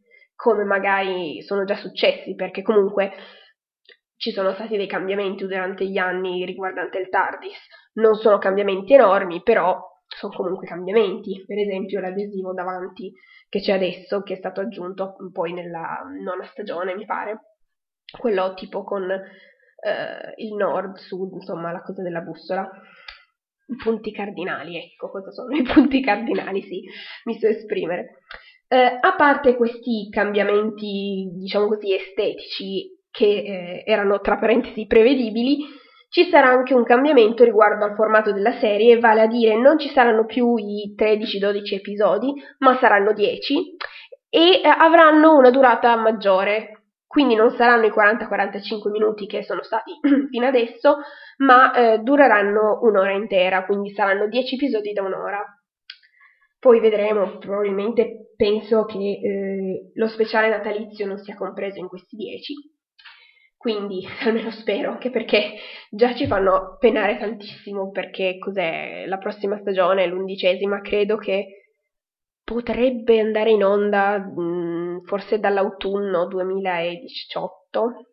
come 0.42 0.64
magari 0.64 1.40
sono 1.42 1.62
già 1.62 1.76
successi, 1.76 2.34
perché 2.34 2.62
comunque 2.62 3.12
ci 4.16 4.32
sono 4.32 4.52
stati 4.54 4.76
dei 4.76 4.88
cambiamenti 4.88 5.46
durante 5.46 5.86
gli 5.86 5.98
anni 5.98 6.44
riguardante 6.44 6.98
il 6.98 7.08
TARDIS. 7.08 7.56
Non 7.94 8.16
sono 8.16 8.38
cambiamenti 8.38 8.92
enormi, 8.92 9.40
però 9.44 9.80
sono 10.04 10.34
comunque 10.34 10.66
cambiamenti. 10.66 11.44
Per 11.46 11.56
esempio 11.56 12.00
l'adesivo 12.00 12.52
davanti 12.54 13.12
che 13.48 13.60
c'è 13.60 13.74
adesso, 13.74 14.22
che 14.22 14.32
è 14.32 14.36
stato 14.36 14.60
aggiunto 14.60 15.14
poi 15.30 15.52
nella 15.52 16.02
nona 16.24 16.44
stagione, 16.46 16.96
mi 16.96 17.06
pare. 17.06 17.54
Quello 18.18 18.54
tipo 18.54 18.82
con 18.82 19.08
eh, 19.12 20.34
il 20.38 20.54
nord-sud, 20.54 21.34
insomma, 21.34 21.70
la 21.70 21.82
cosa 21.82 22.02
della 22.02 22.20
bussola. 22.20 22.68
I 23.66 23.76
punti 23.76 24.10
cardinali, 24.10 24.76
ecco 24.76 25.08
cosa 25.08 25.30
sono 25.30 25.54
i 25.54 25.62
punti 25.62 26.02
cardinali, 26.02 26.62
sì, 26.62 26.82
mi 27.26 27.38
so 27.38 27.46
esprimere. 27.46 28.22
Eh, 28.72 28.98
a 29.02 29.14
parte 29.16 29.54
questi 29.54 30.08
cambiamenti, 30.10 31.28
diciamo 31.34 31.66
così, 31.66 31.94
estetici 31.94 32.88
che 33.10 33.26
eh, 33.26 33.82
erano 33.84 34.18
tra 34.20 34.38
parentesi 34.38 34.86
prevedibili, 34.86 35.58
ci 36.08 36.30
sarà 36.30 36.48
anche 36.48 36.72
un 36.72 36.82
cambiamento 36.82 37.44
riguardo 37.44 37.84
al 37.84 37.94
formato 37.94 38.32
della 38.32 38.58
serie, 38.60 38.98
vale 38.98 39.20
a 39.20 39.26
dire 39.26 39.60
non 39.60 39.78
ci 39.78 39.90
saranno 39.90 40.24
più 40.24 40.56
i 40.56 40.94
13-12 40.96 41.74
episodi, 41.74 42.32
ma 42.60 42.78
saranno 42.78 43.12
10 43.12 43.76
e 44.30 44.62
eh, 44.64 44.66
avranno 44.66 45.36
una 45.36 45.50
durata 45.50 45.94
maggiore, 45.96 46.84
quindi 47.06 47.34
non 47.34 47.50
saranno 47.50 47.84
i 47.84 47.90
40-45 47.90 48.90
minuti 48.90 49.26
che 49.26 49.42
sono 49.42 49.62
stati 49.62 49.92
fino 50.32 50.46
adesso, 50.46 50.96
ma 51.44 51.74
eh, 51.74 51.98
dureranno 51.98 52.78
un'ora 52.80 53.12
intera, 53.12 53.66
quindi 53.66 53.92
saranno 53.92 54.28
10 54.28 54.54
episodi 54.54 54.94
da 54.94 55.02
un'ora. 55.02 55.61
Poi 56.62 56.78
vedremo, 56.78 57.38
probabilmente 57.38 58.34
penso 58.36 58.84
che 58.84 58.96
eh, 58.96 59.90
lo 59.94 60.06
speciale 60.06 60.48
natalizio 60.48 61.08
non 61.08 61.18
sia 61.18 61.34
compreso 61.34 61.80
in 61.80 61.88
questi 61.88 62.14
10, 62.14 62.54
quindi 63.56 64.06
almeno 64.22 64.52
spero, 64.52 64.92
anche 64.92 65.10
perché 65.10 65.54
già 65.90 66.14
ci 66.14 66.28
fanno 66.28 66.76
penare 66.78 67.18
tantissimo 67.18 67.90
perché 67.90 68.38
cos'è 68.38 69.06
la 69.06 69.18
prossima 69.18 69.58
stagione, 69.58 70.06
l'undicesima, 70.06 70.80
credo 70.82 71.16
che 71.16 71.72
potrebbe 72.44 73.18
andare 73.18 73.50
in 73.50 73.64
onda 73.64 74.18
mh, 74.18 74.40
mm, 74.40 74.98
forse 75.00 75.40
dall'autunno 75.40 76.28
2018, 76.28 78.06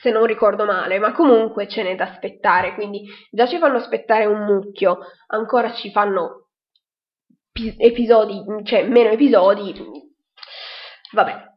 se 0.00 0.10
non 0.10 0.24
ricordo 0.24 0.64
male, 0.64 0.98
ma 0.98 1.12
comunque 1.12 1.68
ce 1.68 1.82
n'è 1.82 1.94
da 1.94 2.04
aspettare, 2.04 2.72
quindi 2.72 3.04
già 3.30 3.46
ci 3.46 3.58
fanno 3.58 3.76
aspettare 3.76 4.24
un 4.24 4.46
mucchio, 4.46 5.00
ancora 5.26 5.74
ci 5.74 5.90
fanno 5.90 6.41
episodi, 7.78 8.42
cioè 8.64 8.86
meno 8.86 9.10
episodi, 9.10 9.74
vabbè, 11.12 11.50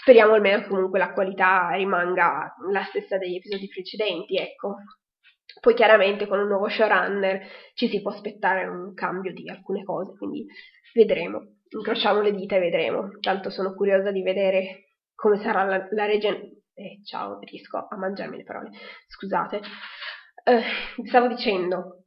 speriamo 0.00 0.34
almeno 0.34 0.62
che 0.62 0.68
comunque 0.68 0.98
la 0.98 1.12
qualità 1.12 1.70
rimanga 1.74 2.54
la 2.70 2.84
stessa 2.84 3.18
degli 3.18 3.36
episodi 3.36 3.68
precedenti, 3.68 4.36
ecco. 4.36 4.76
Poi 5.60 5.74
chiaramente 5.74 6.26
con 6.26 6.38
un 6.38 6.46
nuovo 6.46 6.68
showrunner 6.68 7.44
ci 7.74 7.88
si 7.88 8.00
può 8.00 8.12
aspettare 8.12 8.66
un 8.66 8.94
cambio 8.94 9.32
di 9.32 9.50
alcune 9.50 9.84
cose, 9.84 10.16
quindi 10.16 10.46
vedremo, 10.94 11.40
incrociamo 11.68 12.20
le 12.20 12.32
dita 12.32 12.56
e 12.56 12.60
vedremo. 12.60 13.08
Tanto 13.20 13.50
sono 13.50 13.74
curiosa 13.74 14.10
di 14.12 14.22
vedere 14.22 14.84
come 15.14 15.38
sarà 15.40 15.64
la, 15.64 15.86
la 15.90 16.06
regione. 16.06 16.62
Eh, 16.72 17.00
ciao, 17.04 17.40
riesco 17.40 17.76
a 17.76 17.96
mangiarmi 17.96 18.36
le 18.36 18.44
parole, 18.44 18.70
scusate. 19.08 19.60
Eh, 20.44 20.62
stavo 21.04 21.26
dicendo, 21.26 21.99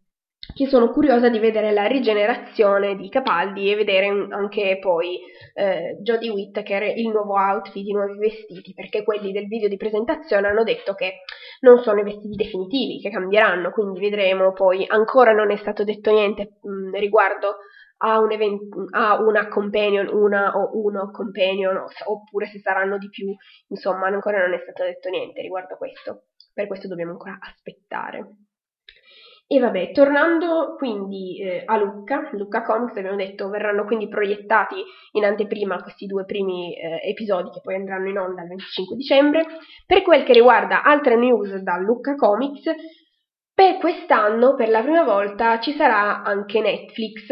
che 0.53 0.67
sono 0.67 0.89
curiosa 0.89 1.29
di 1.29 1.39
vedere 1.39 1.71
la 1.71 1.85
rigenerazione 1.85 2.95
di 2.95 3.09
Capaldi 3.09 3.71
e 3.71 3.75
vedere 3.75 4.07
anche 4.29 4.77
poi 4.79 5.19
eh, 5.53 5.97
Jodie 6.01 6.29
Whittaker 6.29 6.83
il 6.97 7.09
nuovo 7.09 7.35
outfit, 7.35 7.85
i 7.85 7.91
nuovi 7.91 8.17
vestiti, 8.17 8.73
perché 8.73 9.03
quelli 9.03 9.31
del 9.31 9.47
video 9.47 9.69
di 9.69 9.77
presentazione 9.77 10.47
hanno 10.47 10.63
detto 10.63 10.93
che 10.93 11.21
non 11.61 11.79
sono 11.79 12.01
i 12.01 12.03
vestiti 12.03 12.35
definitivi, 12.35 12.99
che 12.99 13.09
cambieranno, 13.09 13.71
quindi 13.71 13.99
vedremo 13.99 14.51
poi, 14.51 14.85
ancora 14.87 15.31
non 15.31 15.49
è 15.49 15.55
stato 15.57 15.83
detto 15.83 16.11
niente 16.11 16.57
mh, 16.61 16.89
mm, 16.89 16.93
riguardo 16.95 17.57
a, 17.97 18.19
un 18.19 18.31
event, 18.31 18.61
a 18.91 19.21
una 19.21 19.47
companion, 19.47 20.07
una 20.11 20.55
o 20.55 20.71
uno 20.73 21.09
companion, 21.11 21.83
oppure 22.05 22.47
se 22.47 22.59
saranno 22.59 22.97
di 22.97 23.09
più, 23.09 23.33
insomma 23.69 24.07
ancora 24.07 24.39
non 24.39 24.53
è 24.53 24.59
stato 24.59 24.83
detto 24.83 25.09
niente 25.09 25.41
riguardo 25.41 25.75
a 25.75 25.77
questo, 25.77 26.25
per 26.53 26.67
questo 26.67 26.87
dobbiamo 26.87 27.11
ancora 27.11 27.37
aspettare. 27.39 28.27
E 29.45 29.59
vabbè, 29.59 29.91
tornando 29.91 30.75
quindi 30.77 31.39
eh, 31.39 31.63
a 31.65 31.77
Lucca, 31.77 32.29
Lucca 32.31 32.63
Comics, 32.63 32.97
abbiamo 32.97 33.17
detto, 33.17 33.49
verranno 33.49 33.85
quindi 33.85 34.07
proiettati 34.07 34.75
in 35.11 35.25
anteprima 35.25 35.81
questi 35.81 36.05
due 36.05 36.25
primi 36.25 36.75
eh, 36.75 37.01
episodi 37.09 37.49
che 37.51 37.59
poi 37.61 37.75
andranno 37.75 38.09
in 38.09 38.17
onda 38.17 38.41
il 38.41 38.47
25 38.47 38.95
dicembre. 38.95 39.45
Per 39.85 40.01
quel 40.01 40.23
che 40.23 40.33
riguarda 40.33 40.81
altre 40.81 41.15
news 41.17 41.53
da 41.57 41.77
Lucca 41.77 42.15
Comics, 42.15 42.63
per 43.53 43.77
quest'anno, 43.77 44.55
per 44.55 44.69
la 44.69 44.81
prima 44.81 45.03
volta, 45.03 45.59
ci 45.59 45.73
sarà 45.73 46.23
anche 46.23 46.59
Netflix 46.59 47.27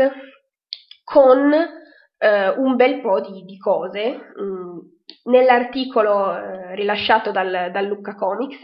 con 1.03 1.51
eh, 1.53 2.49
un 2.49 2.75
bel 2.75 3.01
po' 3.01 3.21
di, 3.21 3.43
di 3.45 3.57
cose. 3.57 4.31
Mm, 4.39 4.77
nell'articolo 5.23 6.35
eh, 6.35 6.75
rilasciato 6.75 7.31
dal, 7.31 7.69
dal 7.71 7.85
Lucca 7.85 8.15
Comics 8.15 8.59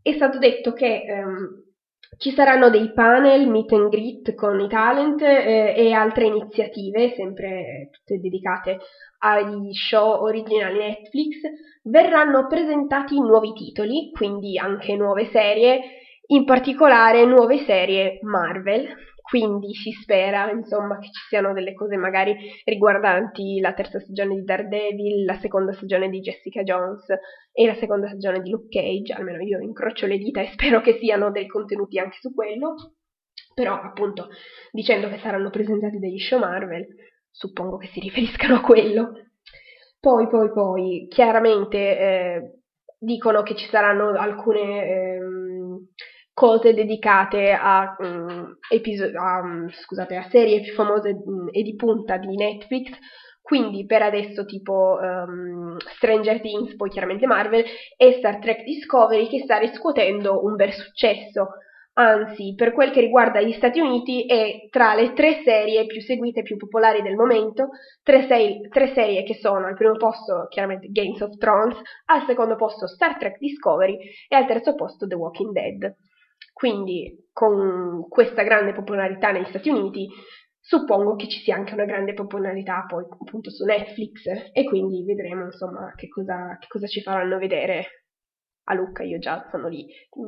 è 0.00 0.12
stato 0.12 0.38
detto 0.38 0.72
che 0.72 1.02
ehm, 1.02 1.71
ci 2.18 2.32
saranno 2.32 2.70
dei 2.70 2.92
panel, 2.92 3.48
meet 3.48 3.72
and 3.72 3.88
greet 3.88 4.34
con 4.34 4.60
i 4.60 4.68
talent 4.68 5.20
eh, 5.22 5.74
e 5.76 5.92
altre 5.92 6.26
iniziative, 6.26 7.14
sempre 7.16 7.88
tutte 7.90 8.20
dedicate 8.20 8.78
agli 9.18 9.72
show 9.72 10.22
originali 10.22 10.78
Netflix. 10.78 11.40
Verranno 11.84 12.46
presentati 12.46 13.18
nuovi 13.18 13.52
titoli, 13.52 14.10
quindi 14.12 14.58
anche 14.58 14.94
nuove 14.94 15.28
serie, 15.32 15.80
in 16.28 16.44
particolare 16.44 17.24
nuove 17.24 17.64
serie 17.64 18.18
Marvel 18.22 18.88
quindi 19.32 19.72
si 19.72 19.92
spera 19.92 20.50
insomma 20.50 20.98
che 20.98 21.06
ci 21.06 21.22
siano 21.30 21.54
delle 21.54 21.72
cose 21.72 21.96
magari 21.96 22.36
riguardanti 22.64 23.60
la 23.60 23.72
terza 23.72 23.98
stagione 23.98 24.34
di 24.34 24.44
Daredevil, 24.44 25.24
la 25.24 25.38
seconda 25.38 25.72
stagione 25.72 26.10
di 26.10 26.20
Jessica 26.20 26.62
Jones 26.62 27.06
e 27.50 27.64
la 27.64 27.74
seconda 27.76 28.08
stagione 28.08 28.42
di 28.42 28.50
Luke 28.50 28.68
Cage, 28.68 29.14
almeno 29.14 29.42
io 29.42 29.58
incrocio 29.58 30.04
le 30.04 30.18
dita 30.18 30.42
e 30.42 30.50
spero 30.52 30.82
che 30.82 30.98
siano 30.98 31.30
dei 31.30 31.46
contenuti 31.46 31.98
anche 31.98 32.18
su 32.20 32.34
quello, 32.34 32.74
però 33.54 33.80
appunto 33.80 34.28
dicendo 34.70 35.08
che 35.08 35.16
saranno 35.16 35.48
presentati 35.48 35.98
degli 35.98 36.18
show 36.18 36.38
Marvel, 36.38 36.86
suppongo 37.30 37.78
che 37.78 37.86
si 37.86 38.00
riferiscano 38.00 38.56
a 38.56 38.60
quello. 38.60 39.12
Poi, 39.98 40.28
poi, 40.28 40.52
poi, 40.52 41.06
chiaramente 41.08 41.78
eh, 41.78 42.60
dicono 42.98 43.42
che 43.42 43.56
ci 43.56 43.66
saranno 43.70 44.10
alcune... 44.10 44.84
Eh, 44.84 45.18
cose 46.34 46.74
dedicate 46.74 47.52
a, 47.52 47.94
um, 47.98 48.56
episo- 48.70 49.10
a, 49.14 49.40
um, 49.40 49.68
scusate, 49.70 50.16
a 50.16 50.28
serie 50.30 50.60
più 50.60 50.72
famose 50.72 51.10
um, 51.10 51.48
e 51.50 51.62
di 51.62 51.74
punta 51.74 52.16
di 52.16 52.34
Netflix, 52.34 52.90
quindi 53.40 53.84
per 53.86 54.02
adesso 54.02 54.44
tipo 54.44 54.98
um, 55.00 55.76
Stranger 55.78 56.40
Things, 56.40 56.76
poi 56.76 56.90
chiaramente 56.90 57.26
Marvel, 57.26 57.64
e 57.96 58.12
Star 58.12 58.38
Trek 58.38 58.62
Discovery 58.62 59.28
che 59.28 59.40
sta 59.40 59.58
riscuotendo 59.58 60.44
un 60.44 60.56
bel 60.56 60.72
successo. 60.72 61.48
Anzi, 61.94 62.54
per 62.56 62.72
quel 62.72 62.90
che 62.90 63.02
riguarda 63.02 63.42
gli 63.42 63.52
Stati 63.52 63.78
Uniti, 63.78 64.24
è 64.24 64.68
tra 64.70 64.94
le 64.94 65.12
tre 65.12 65.42
serie 65.44 65.84
più 65.84 66.00
seguite 66.00 66.40
e 66.40 66.42
più 66.42 66.56
popolari 66.56 67.02
del 67.02 67.16
momento, 67.16 67.68
tre, 68.02 68.26
sei, 68.26 68.66
tre 68.70 68.94
serie 68.94 69.24
che 69.24 69.34
sono 69.34 69.66
al 69.66 69.74
primo 69.74 69.96
posto 69.96 70.46
chiaramente 70.48 70.88
Games 70.90 71.20
of 71.20 71.36
Thrones, 71.36 71.76
al 72.06 72.24
secondo 72.24 72.56
posto 72.56 72.86
Star 72.86 73.18
Trek 73.18 73.36
Discovery 73.36 73.98
e 74.26 74.34
al 74.34 74.46
terzo 74.46 74.74
posto 74.74 75.06
The 75.06 75.16
Walking 75.16 75.52
Dead. 75.52 75.94
Quindi 76.52 77.28
con 77.32 78.06
questa 78.08 78.42
grande 78.42 78.72
popolarità 78.72 79.30
negli 79.30 79.48
Stati 79.48 79.70
Uniti 79.70 80.08
suppongo 80.60 81.16
che 81.16 81.26
ci 81.28 81.40
sia 81.40 81.56
anche 81.56 81.74
una 81.74 81.84
grande 81.84 82.14
popolarità 82.14 82.84
poi 82.86 83.04
appunto 83.04 83.50
su 83.50 83.64
Netflix. 83.64 84.26
E 84.52 84.64
quindi 84.64 85.04
vedremo 85.04 85.44
insomma 85.44 85.92
che 85.96 86.08
cosa, 86.08 86.56
che 86.60 86.66
cosa 86.68 86.86
ci 86.86 87.02
faranno 87.02 87.38
vedere. 87.38 87.86
A 88.66 88.74
Lucca, 88.74 89.02
io 89.02 89.18
già 89.18 89.48
sono 89.50 89.66
lì, 89.66 89.86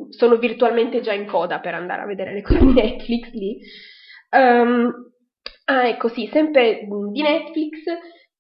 sono 0.09 0.39
virtualmente 0.39 1.01
già 1.01 1.13
in 1.13 1.25
coda 1.25 1.61
per 1.61 1.75
andare 1.75 2.03
a 2.03 2.07
vedere 2.07 2.35
le 2.35 2.43
cose 2.43 2.59
di 2.59 2.73
Netflix 2.73 3.31
lì. 3.31 3.61
Um, 4.31 4.93
ah, 5.67 5.87
ecco 5.87 6.09
sì, 6.09 6.27
sempre 6.33 6.81
di 7.13 7.23
Netflix 7.23 7.85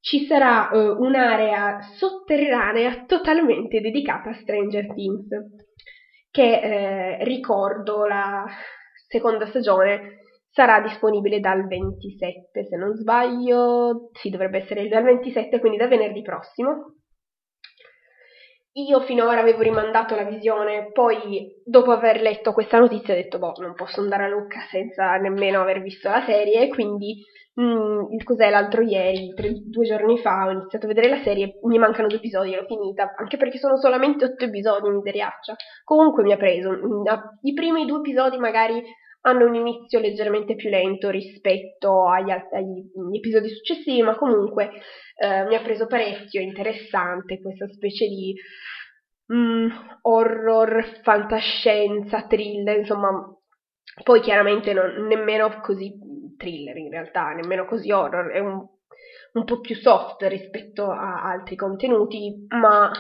ci 0.01 0.27
sarà 0.27 0.69
uh, 0.73 1.01
un'area 1.01 1.81
sotterranea 1.97 3.05
totalmente 3.07 3.81
dedicata 3.81 4.31
a 4.31 4.35
Stranger 4.35 4.93
Things 4.93 5.29
che 6.35 7.19
eh, 7.21 7.25
ricordo 7.25 8.07
la 8.07 8.45
seconda 9.07 9.47
stagione 9.47 10.19
sarà 10.51 10.81
disponibile 10.81 11.39
dal 11.39 11.65
27 11.69 12.65
se 12.65 12.77
non 12.77 12.93
sbaglio, 12.97 14.11
sì 14.15 14.31
dovrebbe 14.31 14.59
essere 14.59 14.89
dal 14.89 15.05
27 15.05 15.61
quindi 15.61 15.79
da 15.79 15.87
venerdì 15.87 16.23
prossimo. 16.23 16.97
Io 18.77 19.01
finora 19.03 19.41
avevo 19.41 19.63
rimandato 19.63 20.17
la 20.17 20.25
visione, 20.25 20.91
poi 20.93 21.61
dopo 21.65 21.93
aver 21.93 22.21
letto 22.21 22.53
questa 22.53 22.79
notizia 22.79 23.15
ho 23.15 23.17
detto 23.17 23.39
boh 23.39 23.53
non 23.59 23.75
posso 23.75 24.01
andare 24.01 24.25
a 24.25 24.29
Lucca 24.29 24.67
senza 24.69 25.15
nemmeno 25.17 25.61
aver 25.61 25.81
visto 25.81 26.09
la 26.09 26.25
serie, 26.27 26.67
quindi 26.67 27.15
mm, 27.61 28.17
cos'è 28.25 28.51
l'altro 28.51 28.83
ieri, 28.83 29.33
tre, 29.33 29.53
due 29.65 29.85
giorni 29.85 30.19
fa, 30.19 30.47
ho 30.47 30.51
iniziato 30.51 30.87
a 30.87 30.89
vedere 30.89 31.09
la 31.09 31.23
serie, 31.23 31.57
mi 31.63 31.79
mancano 31.79 32.09
due 32.09 32.17
episodi, 32.17 32.53
l'ho 32.53 32.65
finita, 32.65 33.13
anche 33.17 33.37
perché 33.37 33.59
sono 33.59 33.77
solamente 33.77 34.25
otto 34.25 34.45
episodi, 34.45 34.91
miseriaccia. 34.91 35.55
Comunque 35.85 36.25
mi 36.25 36.33
ha 36.33 36.37
preso, 36.37 36.71
mm, 36.71 37.05
i 37.43 37.53
primi 37.53 37.85
due 37.87 37.99
episodi 37.99 38.39
magari 38.39 38.83
hanno 39.27 39.47
un 39.47 39.55
inizio 39.55 40.01
leggermente 40.01 40.55
più 40.55 40.69
lento 40.69 41.09
rispetto 41.09 42.09
agli, 42.09 42.31
agli 42.31 43.17
episodi 43.17 43.49
successivi, 43.49 44.03
ma 44.03 44.17
comunque 44.17 44.71
eh, 45.17 45.45
mi 45.47 45.55
ha 45.55 45.63
preso 45.63 45.87
parecchio, 45.87 46.41
interessante 46.41 47.41
questa 47.41 47.67
specie 47.69 48.07
di 48.07 48.35
mm, 49.33 49.69
horror, 50.03 51.01
fantascienza, 51.03 52.27
thriller, 52.27 52.79
insomma, 52.79 53.11
poi 54.03 54.21
chiaramente 54.21 54.75
non, 54.75 55.07
nemmeno 55.07 55.61
così 55.63 55.95
thriller 56.37 56.77
in 56.77 56.91
realtà, 56.91 57.31
nemmeno 57.33 57.65
così 57.65 57.91
horror, 57.91 58.31
è 58.31 58.41
un, 58.41 58.63
un 59.33 59.45
po' 59.45 59.61
più 59.61 59.75
soft 59.75 60.23
rispetto 60.25 60.91
a 60.91 61.23
altri 61.23 61.57
contenuti, 61.57 62.47
ma 62.49 62.91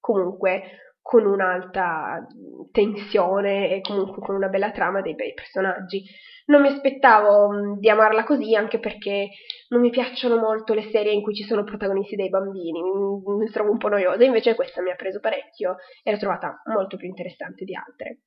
comunque 0.00 0.89
con 1.02 1.26
un'alta 1.26 2.26
tensione 2.70 3.70
e 3.70 3.80
comunque 3.80 4.22
con 4.22 4.34
una 4.34 4.48
bella 4.48 4.70
trama 4.70 5.00
dei 5.00 5.14
bei 5.14 5.34
personaggi. 5.34 6.04
Non 6.46 6.62
mi 6.62 6.68
aspettavo 6.68 7.76
di 7.78 7.88
amarla 7.88 8.24
così, 8.24 8.54
anche 8.54 8.78
perché 8.78 9.28
non 9.68 9.80
mi 9.80 9.90
piacciono 9.90 10.36
molto 10.36 10.74
le 10.74 10.88
serie 10.90 11.12
in 11.12 11.22
cui 11.22 11.34
ci 11.34 11.44
sono 11.44 11.64
protagonisti 11.64 12.16
dei 12.16 12.28
bambini, 12.28 12.80
mi, 12.82 13.50
trovo 13.50 13.70
un 13.70 13.78
po' 13.78 13.88
noiosa, 13.88 14.24
invece 14.24 14.54
questa 14.54 14.82
mi 14.82 14.90
ha 14.90 14.96
preso 14.96 15.20
parecchio 15.20 15.76
e 16.02 16.10
l'ho 16.10 16.18
trovata 16.18 16.60
molto 16.66 16.96
più 16.96 17.06
interessante 17.06 17.64
di 17.64 17.74
altre. 17.74 18.20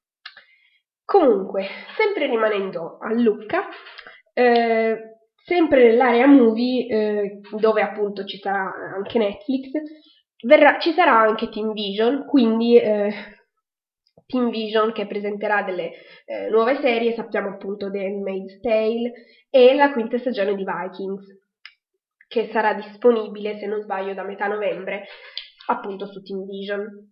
Comunque, 1.05 1.67
sempre 1.97 2.27
rimanendo 2.27 2.97
a 2.99 3.13
Lucca, 3.13 3.67
eh, 4.33 4.97
sempre 5.43 5.87
nell'area 5.87 6.27
movie, 6.27 6.87
eh, 6.87 7.39
dove 7.59 7.81
appunto 7.81 8.23
ci 8.23 8.37
sarà 8.37 8.71
anche 8.95 9.19
Netflix, 9.19 9.71
verrà, 10.43 10.79
ci 10.79 10.93
sarà 10.93 11.19
anche 11.19 11.49
Team 11.49 11.73
Vision, 11.73 12.25
quindi 12.25 12.77
eh, 12.77 13.13
Team 14.25 14.49
Vision 14.49 14.91
che 14.91 15.07
presenterà 15.07 15.63
delle 15.63 15.91
eh, 16.25 16.49
nuove 16.49 16.79
serie, 16.81 17.13
sappiamo 17.13 17.49
appunto 17.49 17.89
The 17.89 18.05
Handmaid's 18.05 18.59
Tale 18.61 19.11
e 19.49 19.75
la 19.75 19.91
quinta 19.91 20.17
stagione 20.17 20.55
di 20.55 20.63
Vikings, 20.63 21.25
che 22.27 22.49
sarà 22.51 22.73
disponibile, 22.73 23.57
se 23.57 23.67
non 23.67 23.81
sbaglio, 23.81 24.13
da 24.13 24.23
metà 24.23 24.47
novembre, 24.47 25.05
appunto 25.67 26.05
su 26.07 26.21
Team 26.21 26.45
Vision. 26.45 27.11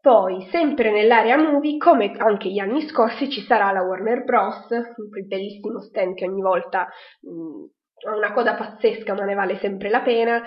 Poi, 0.00 0.46
sempre 0.50 0.92
nell'area 0.92 1.36
movie, 1.36 1.76
come 1.76 2.12
anche 2.16 2.48
gli 2.48 2.58
anni 2.58 2.86
scorsi, 2.88 3.30
ci 3.30 3.42
sarà 3.42 3.72
la 3.72 3.82
Warner 3.82 4.22
Bros., 4.24 4.66
quel 4.66 5.26
bellissimo 5.26 5.80
stand 5.80 6.14
che 6.14 6.26
ogni 6.26 6.40
volta 6.40 6.86
mh, 7.20 8.08
ha 8.08 8.14
una 8.14 8.32
coda 8.32 8.54
pazzesca 8.54 9.14
ma 9.14 9.24
ne 9.24 9.34
vale 9.34 9.56
sempre 9.56 9.88
la 9.88 10.00
pena. 10.00 10.42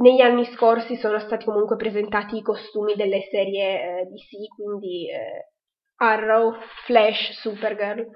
Negli 0.00 0.20
anni 0.20 0.44
scorsi 0.54 0.96
sono 0.96 1.18
stati 1.20 1.44
comunque 1.44 1.76
presentati 1.76 2.36
i 2.36 2.42
costumi 2.42 2.94
delle 2.94 3.20
serie 3.30 4.00
eh, 4.00 4.04
DC, 4.06 4.54
quindi 4.54 5.10
eh, 5.10 5.50
Arrow, 5.96 6.54
Flash, 6.84 7.38
Supergirl. 7.40 8.06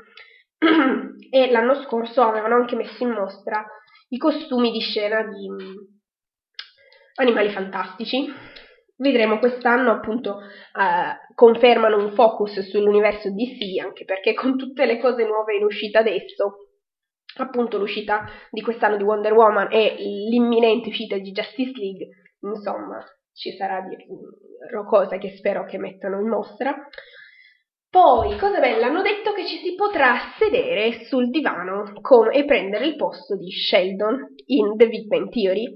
e 1.30 1.50
l'anno 1.50 1.82
scorso 1.82 2.22
avevano 2.22 2.54
anche 2.54 2.76
messo 2.76 3.02
in 3.02 3.10
mostra 3.10 3.64
i 4.08 4.16
costumi 4.16 4.70
di 4.70 4.80
scena 4.80 5.22
di 5.22 5.48
mh, 5.48 5.74
Animali 7.16 7.50
Fantastici 7.50 8.32
Vedremo 8.96 9.40
quest'anno 9.40 9.90
appunto 9.90 10.38
eh, 10.40 11.34
confermano 11.34 11.96
un 11.96 12.14
focus 12.14 12.60
sull'universo 12.60 13.28
DC, 13.30 13.82
anche 13.84 14.04
perché 14.04 14.34
con 14.34 14.56
tutte 14.56 14.86
le 14.86 15.00
cose 15.00 15.24
nuove 15.24 15.56
in 15.56 15.64
uscita 15.64 15.98
adesso, 15.98 16.68
appunto 17.36 17.78
l'uscita 17.78 18.24
di 18.50 18.62
quest'anno 18.62 18.96
di 18.96 19.02
Wonder 19.02 19.32
Woman 19.32 19.68
e 19.70 19.94
l'imminente 19.98 20.88
uscita 20.88 21.16
di 21.16 21.32
Justice 21.32 21.72
League, 21.78 22.08
insomma 22.40 23.04
ci 23.32 23.52
sarà 23.52 23.80
di 23.80 23.96
cose 24.88 25.18
che 25.18 25.36
spero 25.36 25.64
che 25.64 25.78
mettano 25.78 26.20
in 26.20 26.28
mostra. 26.28 26.74
Poi, 27.90 28.36
cosa 28.38 28.58
bella, 28.58 28.86
hanno 28.86 29.02
detto 29.02 29.32
che 29.32 29.46
ci 29.46 29.58
si 29.58 29.74
potrà 29.76 30.14
sedere 30.36 31.04
sul 31.04 31.30
divano 31.30 31.92
come, 32.00 32.32
e 32.32 32.44
prendere 32.44 32.86
il 32.86 32.96
posto 32.96 33.36
di 33.36 33.50
Sheldon 33.50 34.34
in 34.46 34.76
The 34.76 34.88
Big 34.88 35.06
Bang 35.06 35.28
Theory 35.28 35.72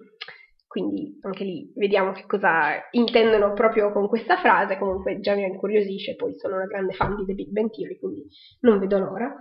quindi 0.68 1.18
anche 1.22 1.44
lì 1.44 1.72
vediamo 1.74 2.12
che 2.12 2.26
cosa 2.26 2.86
intendono 2.90 3.54
proprio 3.54 3.90
con 3.90 4.06
questa 4.06 4.36
frase, 4.36 4.76
comunque 4.76 5.18
già 5.18 5.34
mi 5.34 5.42
incuriosisce, 5.42 6.14
poi 6.14 6.36
sono 6.36 6.56
una 6.56 6.66
grande 6.66 6.92
fan 6.92 7.16
di 7.16 7.24
The 7.24 7.32
Big 7.32 7.48
Bang 7.48 7.70
Theory, 7.70 7.98
quindi 7.98 8.26
non 8.60 8.78
vedo 8.78 8.98
l'ora. 8.98 9.34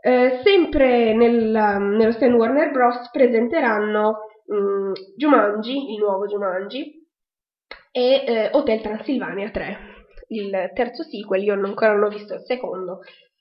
Eh, 0.00 0.40
sempre 0.44 1.12
nel, 1.12 1.50
nello 1.50 2.12
stand 2.12 2.34
Warner 2.34 2.70
Bros. 2.70 3.10
presenteranno 3.10 4.18
um, 4.46 4.92
Jumanji, 5.16 5.92
il 5.92 5.98
nuovo 5.98 6.26
Jumanji, 6.26 7.06
e 7.90 8.24
eh, 8.26 8.50
Hotel 8.52 8.80
Transilvania 8.80 9.50
3, 9.50 9.78
il 10.28 10.70
terzo 10.74 11.02
sequel, 11.02 11.42
io 11.42 11.54
ancora 11.54 11.94
non 11.94 12.04
ho 12.04 12.08
visto 12.08 12.34
il 12.34 12.44
secondo, 12.44 13.00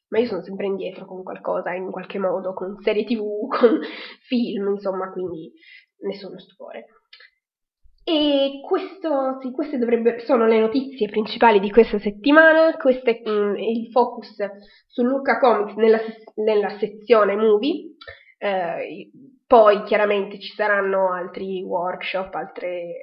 ma 0.09 0.19
io 0.19 0.25
sono 0.25 0.41
sempre 0.41 0.65
indietro 0.65 1.05
con 1.05 1.21
qualcosa, 1.23 1.73
in 1.73 1.91
qualche 1.91 2.17
modo, 2.17 2.53
con 2.53 2.77
serie 2.81 3.03
tv, 3.03 3.47
con 3.47 3.79
film, 4.27 4.69
insomma, 4.69 5.11
quindi 5.11 5.51
nessuno 5.99 6.39
stupore. 6.39 6.85
E 8.09 8.61
questo, 8.65 9.37
sì, 9.41 9.51
queste 9.51 9.77
sono 10.25 10.47
le 10.47 10.61
notizie 10.61 11.09
principali 11.09 11.59
di 11.59 11.69
questa 11.69 11.99
settimana, 11.99 12.73
questo 12.77 13.09
è 13.09 13.21
mm, 13.27 13.55
il 13.57 13.91
focus 13.91 14.33
su 14.87 15.03
Luca 15.03 15.37
Comics 15.37 15.73
nella, 15.75 15.99
nella 16.35 16.69
sezione 16.79 17.35
movie, 17.35 17.95
eh, 18.37 19.11
poi 19.45 19.83
chiaramente 19.83 20.39
ci 20.39 20.53
saranno 20.53 21.11
altri 21.11 21.61
workshop, 21.61 22.33
altre, 22.33 22.93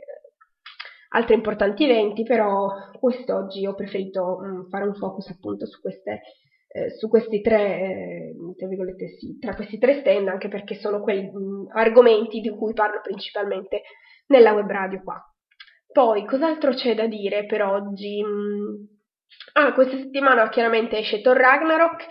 altri 1.10 1.34
importanti 1.34 1.84
eventi, 1.84 2.22
però 2.22 2.66
quest'oggi 2.98 3.66
ho 3.66 3.74
preferito 3.74 4.38
mh, 4.40 4.46
mm, 4.46 4.68
fare 4.70 4.84
un 4.84 4.94
focus 4.94 5.28
appunto 5.28 5.66
su 5.66 5.82
queste 5.82 6.22
eh, 6.76 6.90
su 6.90 7.08
questi 7.08 7.40
tre, 7.40 7.78
eh, 7.78 8.34
sì, 9.16 9.38
tra 9.38 9.54
questi 9.54 9.78
tre 9.78 10.00
stand, 10.00 10.26
anche 10.26 10.48
perché 10.48 10.74
sono 10.74 11.00
quegli 11.00 11.24
mh, 11.24 11.68
argomenti 11.72 12.40
di 12.40 12.50
cui 12.50 12.72
parlo 12.72 13.00
principalmente 13.00 13.82
nella 14.26 14.52
web 14.52 14.68
radio 14.68 15.00
qua. 15.00 15.22
Poi, 15.92 16.26
cos'altro 16.26 16.72
c'è 16.72 16.96
da 16.96 17.06
dire 17.06 17.46
per 17.46 17.62
oggi? 17.62 18.20
Ah, 19.52 19.72
questa 19.72 19.96
settimana 19.98 20.48
chiaramente 20.48 20.98
esce 20.98 21.20
Thor 21.20 21.36
Ragnarok, 21.36 22.06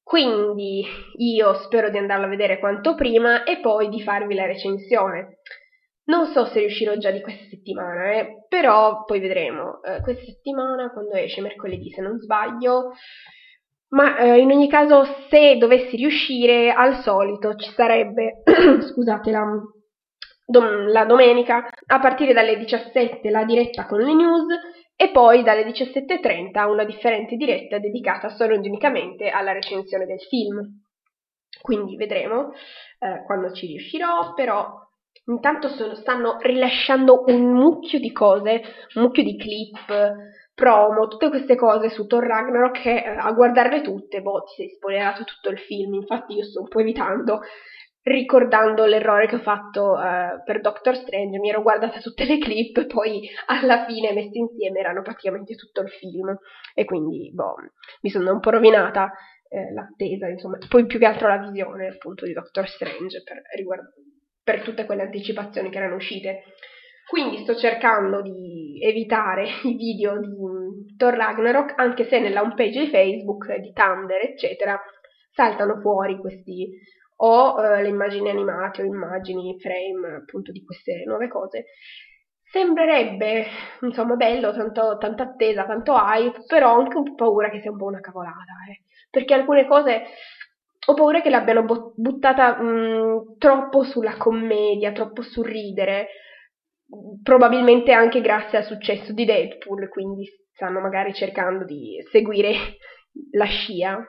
quindi 0.00 0.84
io 1.16 1.54
spero 1.64 1.90
di 1.90 1.98
andarla 1.98 2.26
a 2.26 2.30
vedere 2.30 2.60
quanto 2.60 2.94
prima 2.94 3.42
e 3.42 3.58
poi 3.58 3.88
di 3.88 4.00
farvi 4.00 4.36
la 4.36 4.46
recensione. 4.46 5.40
Non 6.04 6.26
so 6.26 6.44
se 6.44 6.60
riuscirò 6.60 6.94
già 6.94 7.10
di 7.10 7.20
questa 7.20 7.48
settimana, 7.50 8.12
eh, 8.12 8.44
però 8.48 9.02
poi 9.04 9.18
vedremo. 9.18 9.82
Eh, 9.82 10.00
questa 10.02 10.24
settimana, 10.24 10.92
quando 10.92 11.14
esce 11.14 11.40
mercoledì, 11.40 11.90
se 11.90 12.00
non 12.00 12.16
sbaglio. 12.20 12.92
Ma 13.90 14.18
eh, 14.18 14.38
in 14.38 14.50
ogni 14.50 14.68
caso, 14.68 15.04
se 15.30 15.56
dovessi 15.56 15.96
riuscire, 15.96 16.70
al 16.72 17.00
solito 17.02 17.54
ci 17.54 17.70
sarebbe, 17.70 18.42
scusate, 18.92 19.30
la, 19.30 19.46
dom- 20.44 20.88
la 20.88 21.04
domenica 21.04 21.68
a 21.86 21.98
partire 21.98 22.32
dalle 22.32 22.56
17 22.56 23.30
la 23.30 23.44
diretta 23.44 23.86
con 23.86 24.00
le 24.00 24.14
news 24.14 24.46
e 24.94 25.10
poi 25.10 25.42
dalle 25.42 25.64
17.30 25.64 26.68
una 26.68 26.84
differente 26.84 27.36
diretta 27.36 27.78
dedicata 27.78 28.30
solo 28.30 28.54
ed 28.54 28.64
unicamente 28.66 29.28
alla 29.28 29.52
recensione 29.52 30.06
del 30.06 30.20
film. 30.20 30.82
Quindi 31.60 31.96
vedremo 31.96 32.52
eh, 32.98 33.24
quando 33.24 33.52
ci 33.52 33.66
riuscirò, 33.66 34.34
però 34.34 34.86
intanto 35.26 35.68
sono, 35.68 35.94
stanno 35.94 36.36
rilasciando 36.40 37.24
un 37.26 37.52
mucchio 37.52 37.98
di 37.98 38.12
cose, 38.12 38.62
un 38.94 39.02
mucchio 39.02 39.22
di 39.22 39.36
clip, 39.36 40.14
promo, 40.58 41.06
tutte 41.06 41.28
queste 41.28 41.54
cose 41.54 41.88
su 41.88 42.06
Thor 42.06 42.26
Ragnarok 42.26 42.80
che 42.80 43.04
eh, 43.04 43.16
a 43.16 43.30
guardarle 43.30 43.80
tutte, 43.80 44.20
boh, 44.20 44.42
ti 44.42 44.54
sei 44.56 44.70
spoilerato 44.70 45.22
tutto 45.22 45.50
il 45.50 45.58
film, 45.58 45.94
infatti 45.94 46.34
io 46.34 46.42
sto 46.42 46.62
un 46.62 46.68
po' 46.68 46.80
evitando 46.80 47.42
ricordando 48.08 48.86
l'errore 48.86 49.26
che 49.26 49.36
ho 49.36 49.40
fatto 49.40 49.92
uh, 49.92 50.42
per 50.44 50.60
Doctor 50.60 50.96
Strange, 50.96 51.38
mi 51.38 51.50
ero 51.50 51.62
guardata 51.62 52.00
tutte 52.00 52.24
le 52.24 52.38
clip, 52.38 52.86
poi 52.86 53.28
alla 53.46 53.84
fine 53.86 54.12
messe 54.12 54.38
insieme 54.38 54.80
erano 54.80 55.02
praticamente 55.02 55.54
tutto 55.54 55.82
il 55.82 55.90
film. 55.90 56.36
E 56.74 56.84
quindi 56.84 57.30
boh, 57.32 57.56
mi 58.00 58.10
sono 58.10 58.32
un 58.32 58.40
po' 58.40 58.50
rovinata 58.50 59.12
eh, 59.48 59.72
l'attesa, 59.72 60.26
insomma, 60.26 60.58
poi 60.68 60.86
più 60.86 60.98
che 60.98 61.06
altro 61.06 61.28
la 61.28 61.36
visione 61.36 61.88
appunto 61.88 62.24
di 62.24 62.32
Doctor 62.32 62.66
Strange 62.66 63.22
per, 63.22 63.42
riguardo, 63.56 63.90
per 64.42 64.62
tutte 64.62 64.86
quelle 64.86 65.02
anticipazioni 65.02 65.70
che 65.70 65.76
erano 65.76 65.96
uscite. 65.96 66.44
Quindi 67.08 67.38
sto 67.38 67.56
cercando 67.56 68.20
di 68.20 68.78
evitare 68.82 69.46
i 69.64 69.74
video 69.74 70.18
di 70.20 70.94
Thor 70.96 71.14
Ragnarok, 71.14 71.72
anche 71.76 72.06
se 72.06 72.20
nella 72.20 72.42
homepage 72.42 72.80
di 72.80 72.90
Facebook, 72.90 73.54
di 73.56 73.72
Tumblr, 73.72 74.22
eccetera, 74.22 74.78
saltano 75.32 75.80
fuori 75.80 76.18
questi 76.18 76.68
o 77.20 77.64
eh, 77.64 77.82
le 77.82 77.88
immagini 77.88 78.28
animate 78.28 78.82
o 78.82 78.84
immagini 78.84 79.56
frame 79.58 80.16
appunto 80.16 80.52
di 80.52 80.62
queste 80.62 81.04
nuove 81.06 81.28
cose. 81.28 81.64
Sembrerebbe, 82.42 83.46
insomma, 83.80 84.14
bello, 84.14 84.52
tanto, 84.52 84.98
tanta 84.98 85.22
attesa, 85.22 85.64
tanto 85.64 85.94
hype, 85.94 86.44
però 86.46 86.74
ho 86.74 86.78
anche 86.78 86.96
un 86.96 87.04
po' 87.04 87.14
paura 87.14 87.48
che 87.48 87.60
sia 87.60 87.70
un 87.70 87.78
po' 87.78 87.86
una 87.86 88.00
cavolata, 88.00 88.52
eh. 88.70 88.82
perché 89.10 89.32
alcune 89.34 89.66
cose 89.66 90.02
ho 90.86 90.94
paura 90.94 91.20
che 91.22 91.30
l'abbiano 91.30 91.64
buttata 91.94 92.60
mh, 92.60 93.36
troppo 93.38 93.84
sulla 93.84 94.16
commedia, 94.16 94.92
troppo 94.92 95.22
sul 95.22 95.44
ridere, 95.46 96.08
probabilmente 97.22 97.92
anche 97.92 98.20
grazie 98.20 98.58
al 98.58 98.64
successo 98.64 99.12
di 99.12 99.24
Deadpool, 99.24 99.88
quindi 99.88 100.26
stanno 100.52 100.80
magari 100.80 101.12
cercando 101.12 101.64
di 101.64 101.96
seguire 102.10 102.54
la 103.32 103.46
scia, 103.46 104.04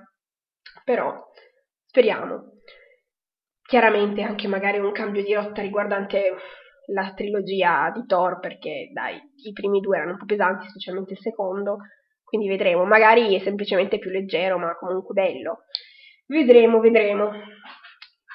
però 0.83 1.13
speriamo 1.85 2.53
chiaramente 3.61 4.23
anche 4.23 4.47
magari 4.47 4.79
un 4.79 4.91
cambio 4.91 5.23
di 5.23 5.33
rotta 5.33 5.61
riguardante 5.61 6.35
la 6.91 7.13
trilogia 7.13 7.91
di 7.93 8.03
Thor, 8.07 8.39
perché 8.39 8.89
dai, 8.91 9.15
i 9.15 9.53
primi 9.53 9.79
due 9.79 9.97
erano 9.97 10.13
un 10.13 10.17
po' 10.17 10.25
pesanti, 10.25 10.67
specialmente 10.69 11.13
il 11.13 11.19
secondo, 11.19 11.77
quindi 12.23 12.47
vedremo. 12.47 12.83
Magari 12.85 13.35
è 13.35 13.39
semplicemente 13.39 13.99
più 13.99 14.09
leggero, 14.09 14.57
ma 14.57 14.75
comunque 14.75 15.13
bello. 15.13 15.65
Vedremo, 16.25 16.79
vedremo. 16.79 17.31